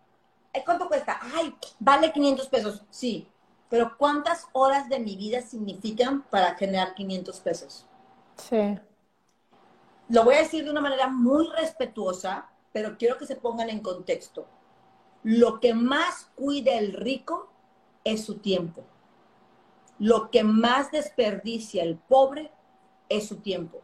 [0.53, 1.19] ¿eh, ¿cuánto cuesta?
[1.35, 3.29] Ay, vale 500 pesos, sí,
[3.69, 7.87] pero ¿cuántas horas de mi vida significan para generar 500 pesos?
[8.37, 8.79] Sí.
[10.09, 13.81] Lo voy a decir de una manera muy respetuosa, pero quiero que se pongan en
[13.81, 14.47] contexto.
[15.23, 17.49] Lo que más cuida el rico
[18.03, 18.83] es su tiempo.
[20.01, 22.51] Lo que más desperdicia el pobre
[23.09, 23.83] es su tiempo.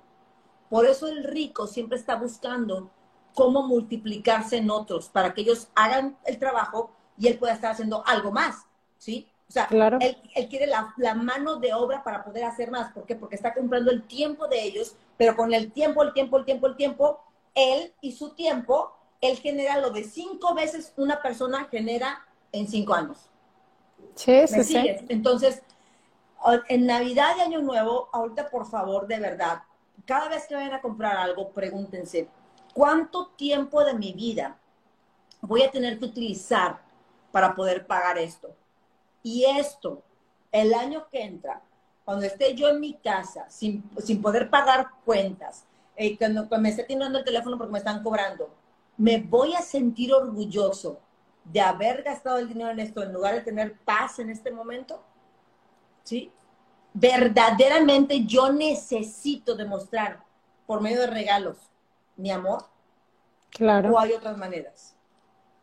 [0.68, 2.90] Por eso el rico siempre está buscando
[3.34, 8.02] cómo multiplicarse en otros para que ellos hagan el trabajo y él pueda estar haciendo
[8.06, 8.64] algo más,
[8.98, 9.28] ¿sí?
[9.48, 9.68] O sea,
[10.00, 12.92] él, quiere la, mano de obra para poder hacer más.
[12.92, 13.14] ¿Por qué?
[13.14, 16.66] Porque está comprando el tiempo de ellos, pero con el tiempo, el tiempo, el tiempo,
[16.66, 17.20] el tiempo,
[17.54, 22.94] él y su tiempo, él genera lo de cinco veces una persona genera en cinco
[22.94, 23.18] años.
[24.16, 24.96] Sí, sí, sí.
[25.08, 25.62] Entonces,
[26.68, 29.62] en Navidad y Año Nuevo, ahorita por favor, de verdad,
[30.07, 32.28] cada vez que vayan a comprar algo, pregúntense,
[32.76, 34.59] ¿Cuánto tiempo de mi vida
[35.40, 36.82] voy a tener que utilizar
[37.32, 38.54] para poder pagar esto?
[39.22, 40.02] Y esto,
[40.52, 41.62] el año que entra,
[42.04, 43.80] cuando esté yo en mi casa sin,
[44.20, 45.64] poder pagar cuentas,
[45.96, 48.50] eh, cuando, me esté tirando el teléfono porque me están cobrando,
[48.98, 51.00] me voy a sentir orgulloso
[51.44, 55.02] de haber gastado el dinero en esto en lugar de tener paz en este momento?
[56.02, 56.30] ¿Sí?
[56.99, 60.24] Verdaderamente yo necesito demostrar
[60.66, 61.59] por medio de regalos
[62.16, 62.64] mi amor?
[63.51, 63.92] Claro.
[63.92, 64.97] ¿O hay otras maneras?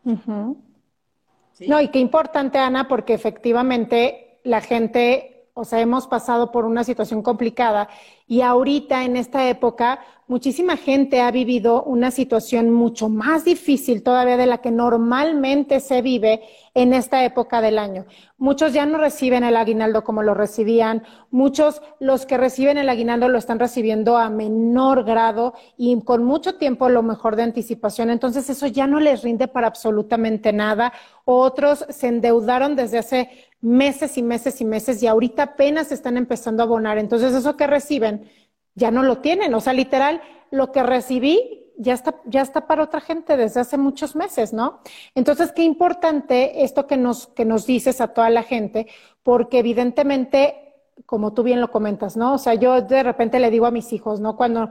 [0.04, 6.82] No, y qué importante, Ana, porque efectivamente la gente, o sea, hemos pasado por una
[6.82, 7.88] situación complicada
[8.26, 14.36] y ahorita en esta época muchísima gente ha vivido una situación mucho más difícil todavía
[14.36, 16.42] de la que normalmente se vive
[16.74, 18.04] en esta época del año.
[18.36, 23.28] Muchos ya no reciben el aguinaldo como lo recibían, muchos los que reciben el aguinaldo
[23.28, 28.50] lo están recibiendo a menor grado y con mucho tiempo lo mejor de anticipación, entonces
[28.50, 30.92] eso ya no les rinde para absolutamente nada.
[31.26, 33.30] Otros se endeudaron desde hace
[33.64, 36.98] meses y meses y meses y ahorita apenas están empezando a abonar.
[36.98, 38.30] Entonces, eso que reciben
[38.74, 39.54] ya no lo tienen.
[39.54, 43.78] O sea, literal, lo que recibí ya está, ya está para otra gente desde hace
[43.78, 44.80] muchos meses, ¿no?
[45.14, 48.86] Entonces, qué importante esto que nos, que nos dices a toda la gente,
[49.22, 50.74] porque evidentemente,
[51.06, 52.34] como tú bien lo comentas, ¿no?
[52.34, 54.36] O sea, yo de repente le digo a mis hijos, ¿no?
[54.36, 54.68] Cuando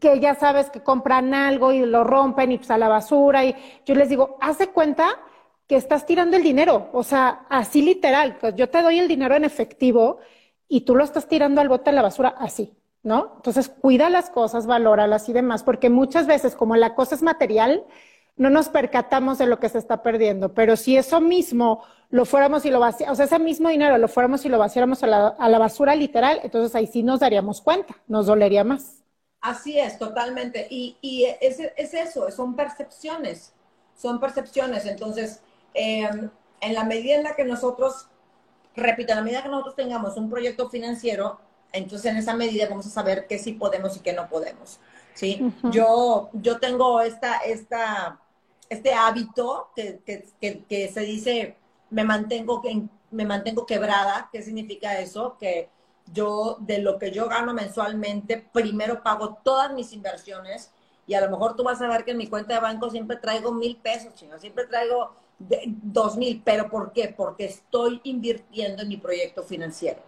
[0.00, 3.56] que ya sabes que compran algo y lo rompen y pues a la basura y
[3.84, 5.08] yo les digo, haz de cuenta
[5.68, 9.34] que estás tirando el dinero, o sea, así literal, pues yo te doy el dinero
[9.34, 10.18] en efectivo
[10.68, 13.34] y tú lo estás tirando al bote de la basura así, ¿no?
[13.36, 17.84] Entonces, cuida las cosas, valóralas y demás, porque muchas veces como la cosa es material,
[18.36, 22.64] no nos percatamos de lo que se está perdiendo, pero si eso mismo lo fuéramos
[22.64, 25.28] y lo vaciáramos, o sea, ese mismo dinero lo fuéramos y lo vaciáramos a la,
[25.28, 29.02] a la basura literal, entonces ahí sí nos daríamos cuenta, nos dolería más.
[29.40, 30.66] Así es, totalmente.
[30.70, 33.52] Y, y es, es, eso, son percepciones,
[33.94, 34.86] son percepciones.
[34.86, 35.40] Entonces,
[35.78, 36.30] Em,
[36.62, 38.08] en la medida en la que nosotros,
[38.74, 41.38] repito, en la medida que nosotros tengamos un proyecto financiero,
[41.70, 44.80] entonces en esa medida vamos a saber qué sí podemos y qué no podemos.
[45.12, 45.52] ¿sí?
[45.64, 48.18] yo, yo tengo esta, esta,
[48.70, 50.00] este hábito que,
[50.40, 51.56] que, que, se dice,
[51.90, 52.62] me mantengo,
[53.10, 54.30] me mantengo quebrada.
[54.32, 55.36] ¿Qué significa eso?
[55.38, 55.68] Que
[56.10, 60.70] yo, de lo que yo gano mensualmente, primero pago todas mis inversiones
[61.06, 63.16] y a lo mejor tú vas a ver que en mi cuenta de banco siempre
[63.16, 67.14] traigo mil pesos, chino, siempre traigo dos mil, pero ¿por qué?
[67.16, 70.00] Porque estoy invirtiendo en mi proyecto financiero.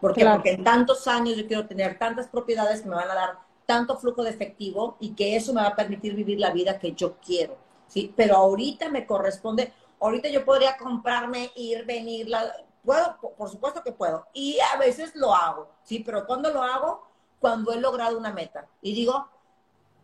[0.00, 0.26] ¿Por qué?
[0.26, 3.96] Porque en tantos años yo quiero tener tantas propiedades que me van a dar tanto
[3.96, 7.16] flujo de efectivo y que eso me va a permitir vivir la vida que yo
[7.24, 7.56] quiero.
[7.86, 8.12] ¿sí?
[8.16, 12.52] Pero ahorita me corresponde, ahorita yo podría comprarme, ir, venir, la,
[12.84, 14.26] puedo, por supuesto que puedo.
[14.32, 16.00] Y a veces lo hago, ¿sí?
[16.04, 17.06] Pero cuando lo hago?
[17.38, 18.66] Cuando he logrado una meta.
[18.80, 19.28] Y digo,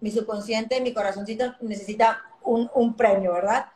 [0.00, 3.66] mi subconsciente, mi corazoncito necesita un, un premio, ¿verdad?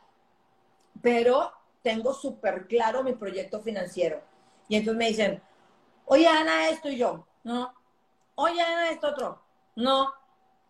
[1.03, 1.51] Pero
[1.83, 4.21] tengo súper claro mi proyecto financiero.
[4.69, 5.43] Y entonces me dicen,
[6.05, 7.73] oye, Ana, esto y yo, no.
[8.35, 9.41] Oye, Ana, esto otro,
[9.75, 10.11] no.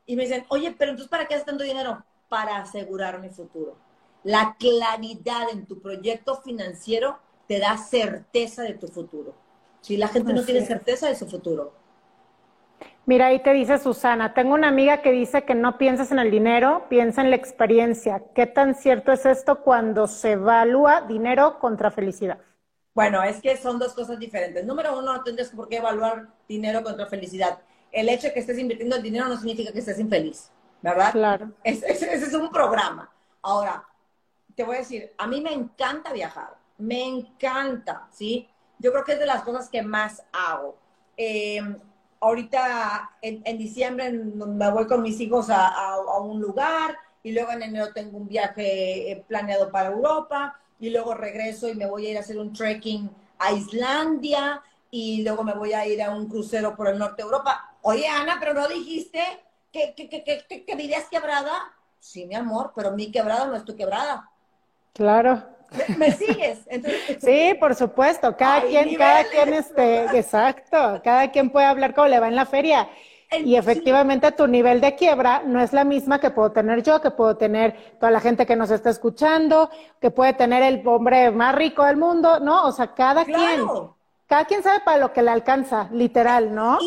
[0.08, 2.04] Y me dicen, oye, pero entonces, ¿para qué haces tanto dinero?
[2.30, 3.78] Para asegurar mi futuro.
[4.24, 9.36] La claridad en tu proyecto financiero te da certeza de tu futuro.
[9.82, 11.74] Si la gente no tiene certeza de su futuro,
[13.06, 16.32] Mira, ahí te dice Susana, tengo una amiga que dice que no piensas en el
[16.32, 18.24] dinero, piensa en la experiencia.
[18.34, 22.38] ¿Qué tan cierto es esto cuando se evalúa dinero contra felicidad?
[22.96, 24.64] Bueno, es que son dos cosas diferentes.
[24.66, 27.60] Número uno, no tendrías por qué evaluar dinero contra felicidad.
[27.92, 30.50] El hecho de que estés invirtiendo el dinero no significa que estés infeliz,
[30.82, 31.12] ¿verdad?
[31.12, 31.52] Claro.
[31.64, 33.12] Ese es un programa.
[33.42, 33.86] Ahora,
[34.56, 38.48] te voy a decir, a mí me encanta viajar, me encanta, ¿sí?
[38.80, 40.78] Yo creo que es de las cosas que más hago.
[41.18, 41.62] Eh,
[42.24, 47.94] ahorita en, diciembre me voy con mis hijos a, un lugar y luego en enero
[47.94, 52.18] tengo un viaje eh, planeado para Europa y luego regreso y me voy a ir
[52.18, 53.10] a hacer un trekking
[53.40, 57.24] a Islandia y luego me voy a ir a un crucero por el norte de
[57.24, 57.76] Europa.
[57.82, 59.22] Oye, Ana, pero no dijiste
[59.72, 61.52] que, que, que, que, que vivías quebrada.
[62.00, 64.30] Sí, mi amor, pero mi quebrada no es tu quebrada.
[64.94, 65.53] Claro.
[65.98, 66.60] ¿Me, sigues?
[67.20, 68.36] sí, por supuesto.
[68.38, 71.02] Cada quien, cada quien, este, exacto.
[71.04, 72.90] Cada quien puede hablar como le va en la feria.
[73.32, 77.12] y efectivamente tu nivel de quiebra no es la misma que puedo tener yo, que
[77.12, 79.70] puedo tener toda la gente que nos está escuchando,
[80.00, 82.66] que puede tener el hombre más rico del mundo, ¿no?
[82.66, 83.66] O sea, cada quien,
[84.28, 86.78] cada quien sabe para lo que le alcanza, literal, ¿no?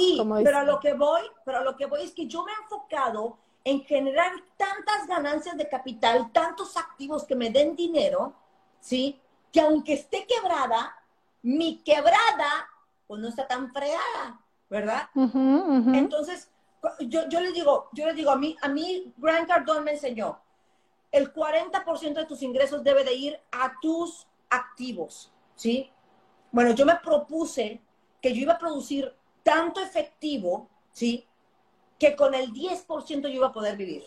[0.44, 2.62] pero a lo que voy, pero a lo que voy es que yo me he
[2.62, 8.32] enfocado en generar tantas ganancias de capital, tantos activos que me den dinero,
[8.86, 9.20] ¿sí?
[9.52, 10.96] Que aunque esté quebrada,
[11.42, 12.68] mi quebrada,
[13.08, 15.08] pues no está tan fregada, ¿verdad?
[15.92, 16.52] Entonces,
[17.00, 20.40] yo, yo les digo, yo les digo, a mí, a mí Grant Cardone me enseñó,
[21.10, 25.90] el 40% de tus ingresos debe de ir a tus activos, ¿sí?
[26.52, 27.80] Bueno, yo me propuse
[28.22, 29.12] que yo iba a producir
[29.42, 31.26] tanto efectivo, ¿sí?
[31.98, 34.04] Que con el 10% yo iba a poder vivir.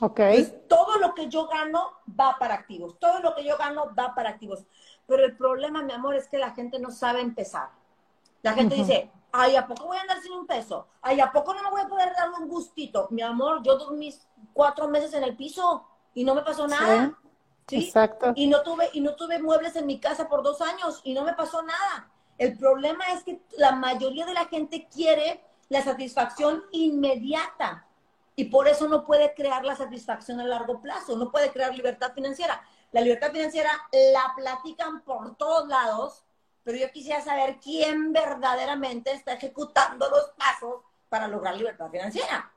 [0.00, 0.20] Ok.
[0.66, 2.98] todo lo que yo gano va para activos.
[2.98, 4.64] Todo lo que yo gano va para activos.
[5.06, 7.68] Pero el problema, mi amor, es que la gente no sabe empezar.
[8.42, 10.86] La gente dice, ay, ¿a poco voy a andar sin un peso?
[11.02, 13.08] Ay, ¿a poco no me voy a poder dar un gustito?
[13.10, 14.14] Mi amor, yo dormí
[14.54, 15.84] cuatro meses en el piso
[16.14, 17.18] y no me pasó nada.
[17.68, 17.84] ¿Sí?
[17.84, 18.32] Exacto.
[18.34, 21.24] Y no, tuve, y no tuve muebles en mi casa por dos años y no
[21.24, 22.10] me pasó nada.
[22.38, 27.86] El problema es que la mayoría de la gente quiere la satisfacción inmediata
[28.36, 32.12] y por eso no puede crear la satisfacción a largo plazo, no puede crear libertad
[32.14, 32.62] financiera.
[32.92, 36.24] La libertad financiera la platican por todos lados,
[36.64, 42.50] pero yo quisiera saber quién verdaderamente está ejecutando los pasos para lograr libertad financiera.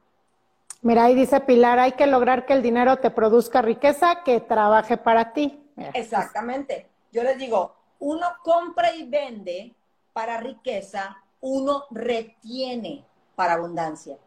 [0.81, 4.97] Mira, ahí dice Pilar, hay que lograr que el dinero te produzca riqueza, que trabaje
[4.97, 5.71] para ti.
[5.93, 6.89] Exactamente.
[7.11, 9.73] Yo les digo, uno compra y vende
[10.11, 13.05] para riqueza, uno retiene
[13.35, 14.17] para abundancia.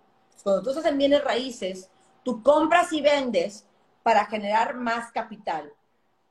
[0.46, 1.90] Cuando tú estás en bienes raíces,
[2.22, 3.66] tú compras y vendes
[4.04, 5.72] para generar más capital.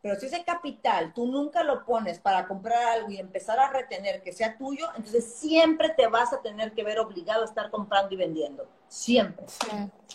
[0.01, 4.23] Pero si ese capital tú nunca lo pones para comprar algo y empezar a retener
[4.23, 8.13] que sea tuyo, entonces siempre te vas a tener que ver obligado a estar comprando
[8.13, 8.65] y vendiendo.
[8.87, 9.47] Siempre.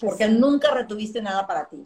[0.01, 1.84] porque nunca retuviste nada para ti.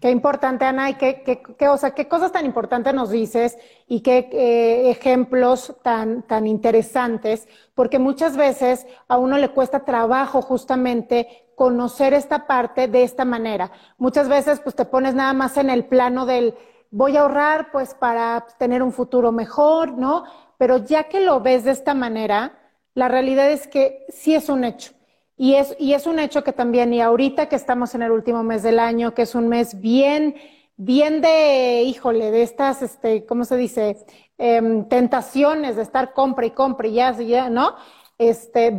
[0.00, 1.22] Qué importante, Ana, y qué,
[1.58, 3.56] qué, o sea, qué cosas tan importantes nos dices
[3.88, 10.42] y qué eh, ejemplos tan, tan interesantes, porque muchas veces a uno le cuesta trabajo
[10.42, 13.72] justamente conocer esta parte de esta manera.
[13.96, 16.54] Muchas veces pues te pones nada más en el plano del
[16.90, 20.24] voy a ahorrar pues para tener un futuro mejor, ¿no?
[20.58, 22.58] Pero ya que lo ves de esta manera,
[22.94, 24.95] la realidad es que sí es un hecho.
[25.36, 28.42] Y es, y es un hecho que también, y ahorita que estamos en el último
[28.42, 30.34] mes del año, que es un mes bien,
[30.76, 33.98] bien de, híjole, de estas, este, ¿cómo se dice?
[34.38, 37.74] Em, tentaciones de estar compra y compra y ya, ya, ¿no?
[38.18, 38.76] Este,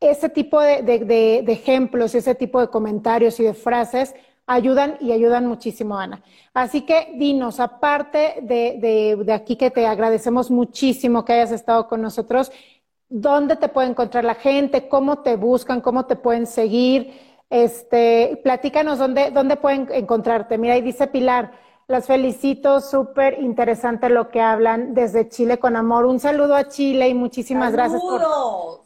[0.00, 0.98] ese tipo de, de,
[1.44, 4.14] de, ejemplos, ese tipo de comentarios y de frases
[4.46, 6.22] ayudan y ayudan muchísimo, Ana.
[6.52, 12.02] Así que dinos, aparte de, de, aquí que te agradecemos muchísimo que hayas estado con
[12.02, 12.50] nosotros,
[13.12, 17.20] dónde te puede encontrar la gente, cómo te buscan, cómo te pueden seguir.
[17.50, 20.56] Este, platícanos dónde, dónde pueden encontrarte.
[20.56, 21.52] Mira, ahí dice Pilar,
[21.86, 26.06] las felicito, súper interesante lo que hablan desde Chile con amor.
[26.06, 28.22] Un saludo a Chile y muchísimas gracias por,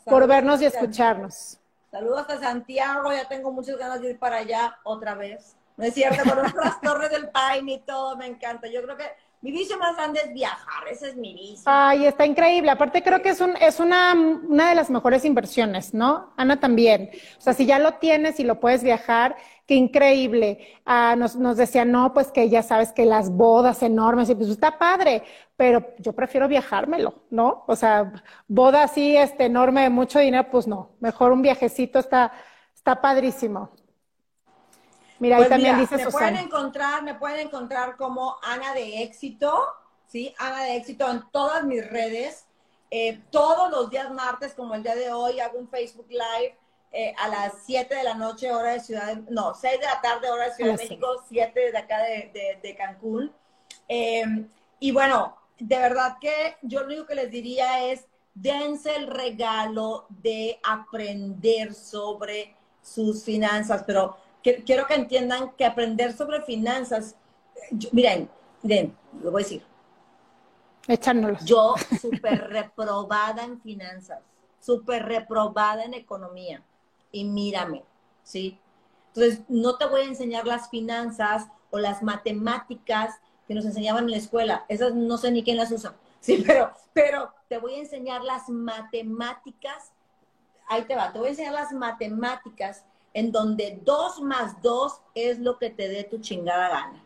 [0.04, 1.58] por vernos y escucharnos.
[1.92, 5.56] Saludos a Santiago, ya tengo muchas ganas de ir para allá otra vez.
[5.76, 8.66] No es cierto, con las torres del Paine y todo, me encanta.
[8.66, 9.06] Yo creo que
[9.46, 11.62] mi vicio más grande es viajar, ese es mi vicio.
[11.66, 12.68] Ay, está increíble.
[12.68, 14.12] Aparte creo que es, un, es una,
[14.48, 16.32] de las mejores inversiones, ¿no?
[16.36, 17.10] Ana también.
[17.38, 20.80] O sea, si ya lo tienes y lo puedes viajar, qué increíble.
[20.84, 24.48] Ah, nos, nos decían, no, pues que ya sabes que las bodas enormes, y pues
[24.48, 25.22] está padre,
[25.56, 27.62] pero yo prefiero viajármelo, ¿no?
[27.68, 28.14] O sea,
[28.48, 30.96] boda así, este enorme de mucho dinero, pues no.
[30.98, 32.32] Mejor un viajecito está,
[32.74, 33.70] está padrísimo.
[35.18, 39.66] Mira, ahí pues también dice me pueden encontrar, me pueden encontrar como Ana de Éxito,
[40.06, 40.34] ¿sí?
[40.38, 42.46] Ana de Éxito en todas mis redes.
[42.90, 46.56] Eh, todos los días martes, como el día de hoy, hago un Facebook Live
[46.92, 50.00] eh, a las 7 de la noche, hora de Ciudad de, no, 6 de la
[50.00, 53.32] tarde, hora de Ciudad de México, 7 de acá de, de, Cancún.
[53.88, 54.48] Em,
[54.78, 60.06] y bueno, de verdad que yo lo único que les diría es, dense el regalo
[60.08, 64.16] de aprender sobre sus finanzas, pero
[64.54, 67.16] quiero que entiendan que aprender sobre finanzas,
[67.92, 68.28] miren,
[68.62, 69.62] miren, lo voy a decir.
[70.88, 71.44] Echándolos.
[71.44, 74.20] Yo súper reprobada en finanzas,
[74.60, 76.62] súper reprobada en economía.
[77.10, 77.82] Y mírame,
[78.22, 78.58] ¿sí?
[79.08, 83.14] Entonces, no te voy a enseñar las finanzas o las matemáticas
[83.48, 84.64] que nos enseñaban en la escuela.
[84.68, 85.94] Esas no sé ni quién las usa.
[86.20, 89.92] Sí, pero, pero te voy a enseñar las matemáticas.
[90.68, 92.84] Ahí te va, te voy a enseñar las matemáticas
[93.16, 97.02] en donde dos más dos es lo que te dé tu chingada gana.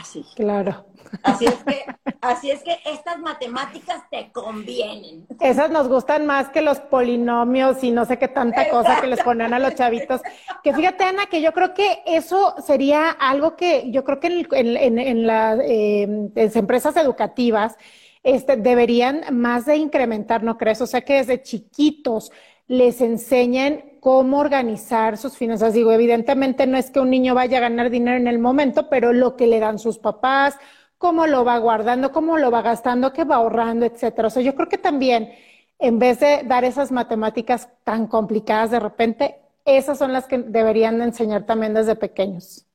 [0.00, 0.24] Así.
[0.34, 0.86] Claro.
[1.22, 1.84] Así es que,
[2.20, 5.24] así es que estas matemáticas te convienen.
[5.38, 9.22] Esas nos gustan más que los polinomios y no sé qué tanta cosa que les
[9.22, 10.20] ponen a los chavitos.
[10.64, 14.98] Que fíjate, Ana, que yo creo que eso sería algo que yo creo que en,
[14.98, 15.60] en, las
[16.56, 17.76] empresas educativas
[18.24, 20.80] este, deberían más de incrementar, ¿no crees?
[20.80, 22.32] O sea, que desde chiquitos
[22.66, 25.72] les enseñen cómo organizar sus finanzas.
[25.72, 29.14] Digo, evidentemente no es que un niño vaya a ganar dinero en el momento, pero
[29.14, 30.58] lo que le dan sus papás,
[30.98, 34.28] cómo lo va guardando, cómo lo va gastando, qué va ahorrando, etcétera.
[34.28, 35.32] O sea, yo creo que también,
[35.78, 41.00] en vez de dar esas matemáticas tan complicadas de repente, esas son las que deberían
[41.00, 42.66] enseñar también desde pequeños.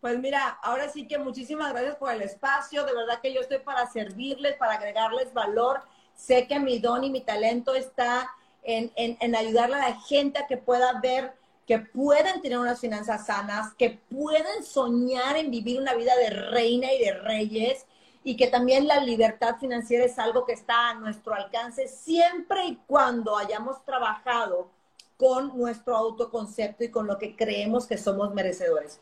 [0.00, 2.84] Pues mira, ahora sí que muchísimas gracias por el espacio.
[2.84, 5.82] De verdad que yo estoy para servirles, para agregarles valor.
[6.16, 8.28] Sé que mi don y mi talento está
[8.68, 11.32] en, en, a la gente a que pueda ver
[11.66, 16.92] que pueden tener unas finanzas sanas, que pueden soñar en vivir una vida de reina
[16.92, 17.86] y de reyes
[18.24, 22.76] y que también la libertad financiera es algo que está a nuestro alcance siempre y
[22.86, 24.68] cuando hayamos trabajado
[25.16, 29.00] con nuestro autoconcepto y con lo que creemos que somos merecedores.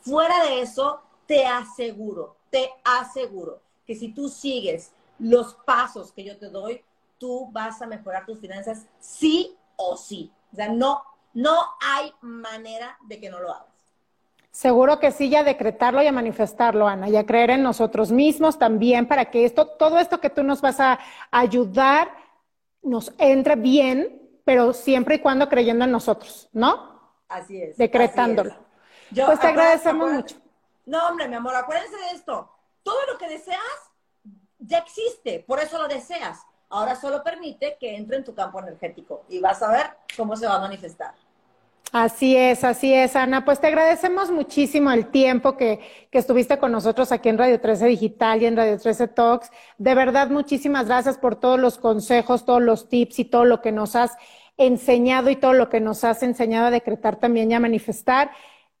[0.00, 6.36] Fuera de eso, te aseguro, te aseguro que si tú sigues los pasos que yo
[6.36, 6.82] te doy,
[7.24, 10.30] tú vas a mejorar tus finanzas sí o sí.
[10.52, 11.02] O sea, no,
[11.32, 13.72] no hay manera de que no lo hagas.
[14.50, 18.58] Seguro que sí, ya decretarlo y a manifestarlo, Ana, y a creer en nosotros mismos
[18.58, 20.98] también para que esto, todo esto que tú nos vas a
[21.30, 22.14] ayudar
[22.82, 27.00] nos entre bien, pero siempre y cuando creyendo en nosotros, ¿no?
[27.26, 27.78] Así es.
[27.78, 28.54] Decretándolo.
[29.14, 30.36] pues te agradecemos mucho.
[30.84, 32.50] No, hombre, mi amor, acuérdense de esto.
[32.82, 33.58] Todo lo que deseas
[34.58, 36.44] ya existe, por eso lo deseas.
[36.74, 40.44] Ahora solo permite que entre en tu campo energético y vas a ver cómo se
[40.44, 41.14] va a manifestar.
[41.92, 43.44] Así es, así es, Ana.
[43.44, 45.78] Pues te agradecemos muchísimo el tiempo que,
[46.10, 49.52] que, estuviste con nosotros aquí en Radio 13 Digital y en Radio 13 Talks.
[49.78, 53.70] De verdad, muchísimas gracias por todos los consejos, todos los tips y todo lo que
[53.70, 54.16] nos has
[54.56, 58.32] enseñado y todo lo que nos has enseñado a decretar también y a manifestar.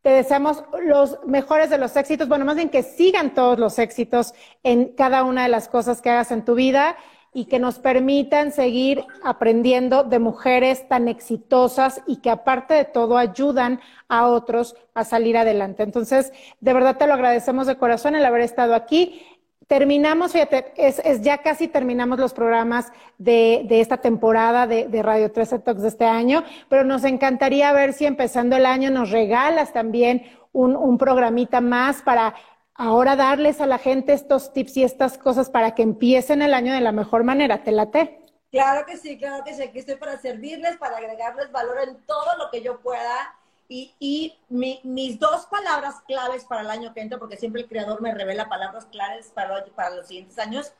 [0.02, 4.34] Te deseamos los mejores de los éxitos, bueno, más bien que sigan todos los éxitos
[4.64, 6.96] en cada una de las cosas que hagas en tu vida
[7.34, 13.18] y que nos permitan seguir aprendiendo de mujeres tan exitosas y que aparte de todo
[13.18, 15.82] ayudan a otros a salir adelante.
[15.82, 19.20] Entonces, de verdad te lo agradecemos de corazón el haber estado aquí.
[19.66, 25.58] Terminamos, fíjate, es, ya casi terminamos los programas de, esta temporada de, de, Radio 13
[25.58, 30.22] Talks de este año, pero nos encantaría ver si empezando el año nos regalas también
[30.52, 32.34] un, un programita más para
[32.74, 36.74] ahora darles a la gente estos tips y estas cosas para que empiecen el año
[36.74, 37.62] de la mejor manera.
[37.62, 38.20] ¿Te late?
[38.50, 39.62] Claro que sí, claro que sí.
[39.62, 43.34] Aquí estoy para servirles, para agregarles valor en todo lo que yo pueda.
[43.66, 48.02] Y, y mis dos palabras claves para el año que entra, porque siempre el creador
[48.02, 50.72] me revela palabras claves para, para los siguientes años,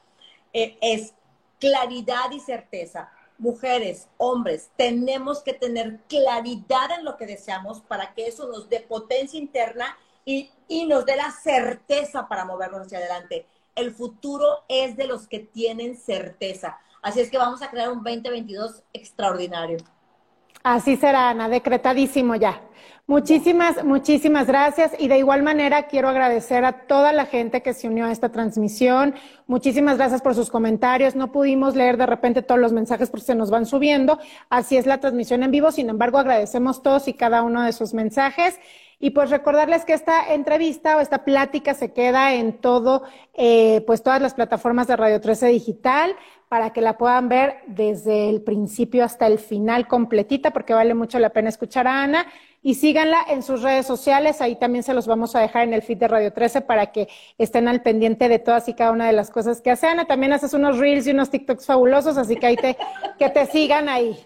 [0.52, 1.14] eh, es
[1.58, 3.10] claridad y certeza.
[3.38, 8.80] Mujeres, hombres, tenemos que tener claridad en lo que deseamos para que eso nos dé
[8.80, 10.50] potencia interna y,
[10.86, 13.46] nos dé la certeza para movernos hacia adelante.
[13.74, 16.78] El futuro es de los que tienen certeza.
[17.02, 19.78] Así es que vamos a crear un 2022 extraordinario.
[20.62, 22.62] Así será, Ana, decretadísimo ya.
[23.06, 24.92] Muchísimas, muchísimas gracias.
[24.98, 28.30] Y de igual manera quiero agradecer a toda la gente que se unió a esta
[28.30, 29.14] transmisión.
[29.46, 31.14] Muchísimas gracias por sus comentarios.
[31.14, 34.18] No pudimos leer de repente todos los mensajes porque se nos van subiendo.
[34.48, 35.70] Así es la transmisión en vivo.
[35.70, 38.58] Sin embargo, agradecemos todos y cada uno de sus mensajes.
[39.04, 43.02] Y pues recordarles que esta entrevista o esta plática se queda en todo,
[43.34, 46.16] eh, pues todas las plataformas de Radio 13 Digital
[46.48, 51.18] para que la puedan ver desde el principio hasta el final completita, porque vale mucho
[51.18, 52.26] la pena escuchar a Ana.
[52.62, 55.82] Y síganla en sus redes sociales, ahí también se los vamos a dejar en el
[55.82, 59.12] feed de Radio 13 para que estén al pendiente de todas y cada una de
[59.12, 60.06] las cosas que hace Ana.
[60.06, 62.78] También haces unos reels y unos TikToks fabulosos, así que ahí te,
[63.18, 64.16] que te sigan ahí.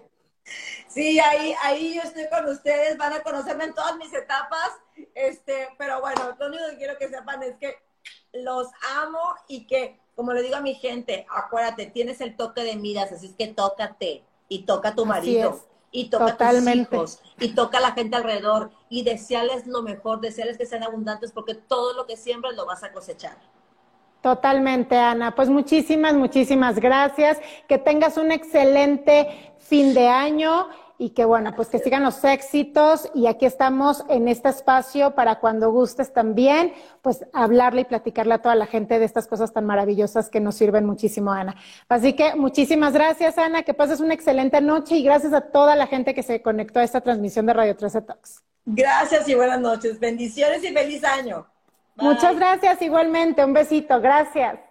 [0.89, 4.71] Sí, ahí, ahí yo estoy con ustedes, van a conocerme en todas mis etapas,
[5.15, 7.77] este, pero bueno, lo único que quiero que sepan es que
[8.33, 12.77] los amo y que, como le digo a mi gente, acuérdate, tienes el toque de
[12.77, 15.61] miras, así es que tócate y toca a tu marido.
[15.91, 20.21] Y toca a tus hijos, y toca a la gente alrededor, y deseales lo mejor,
[20.21, 23.39] deseales que sean abundantes, porque todo lo que siembras lo vas a cosechar.
[24.21, 25.35] Totalmente, Ana.
[25.35, 27.39] Pues muchísimas, muchísimas gracias.
[27.69, 30.69] Que tengas un excelente fin de año
[31.01, 35.39] y que bueno, pues que sigan los éxitos y aquí estamos en este espacio para
[35.39, 39.65] cuando gustes también, pues hablarle y platicarle a toda la gente de estas cosas tan
[39.65, 41.55] maravillosas que nos sirven muchísimo, Ana.
[41.89, 45.87] Así que muchísimas gracias, Ana, que pases una excelente noche y gracias a toda la
[45.87, 48.43] gente que se conectó a esta transmisión de Radio 13 Talks.
[48.67, 50.01] Gracias y buenas noches.
[50.01, 51.47] Bendiciones y feliz año.
[51.95, 53.45] Muchas gracias igualmente.
[53.45, 54.01] Un besito.
[54.01, 54.68] Gracias.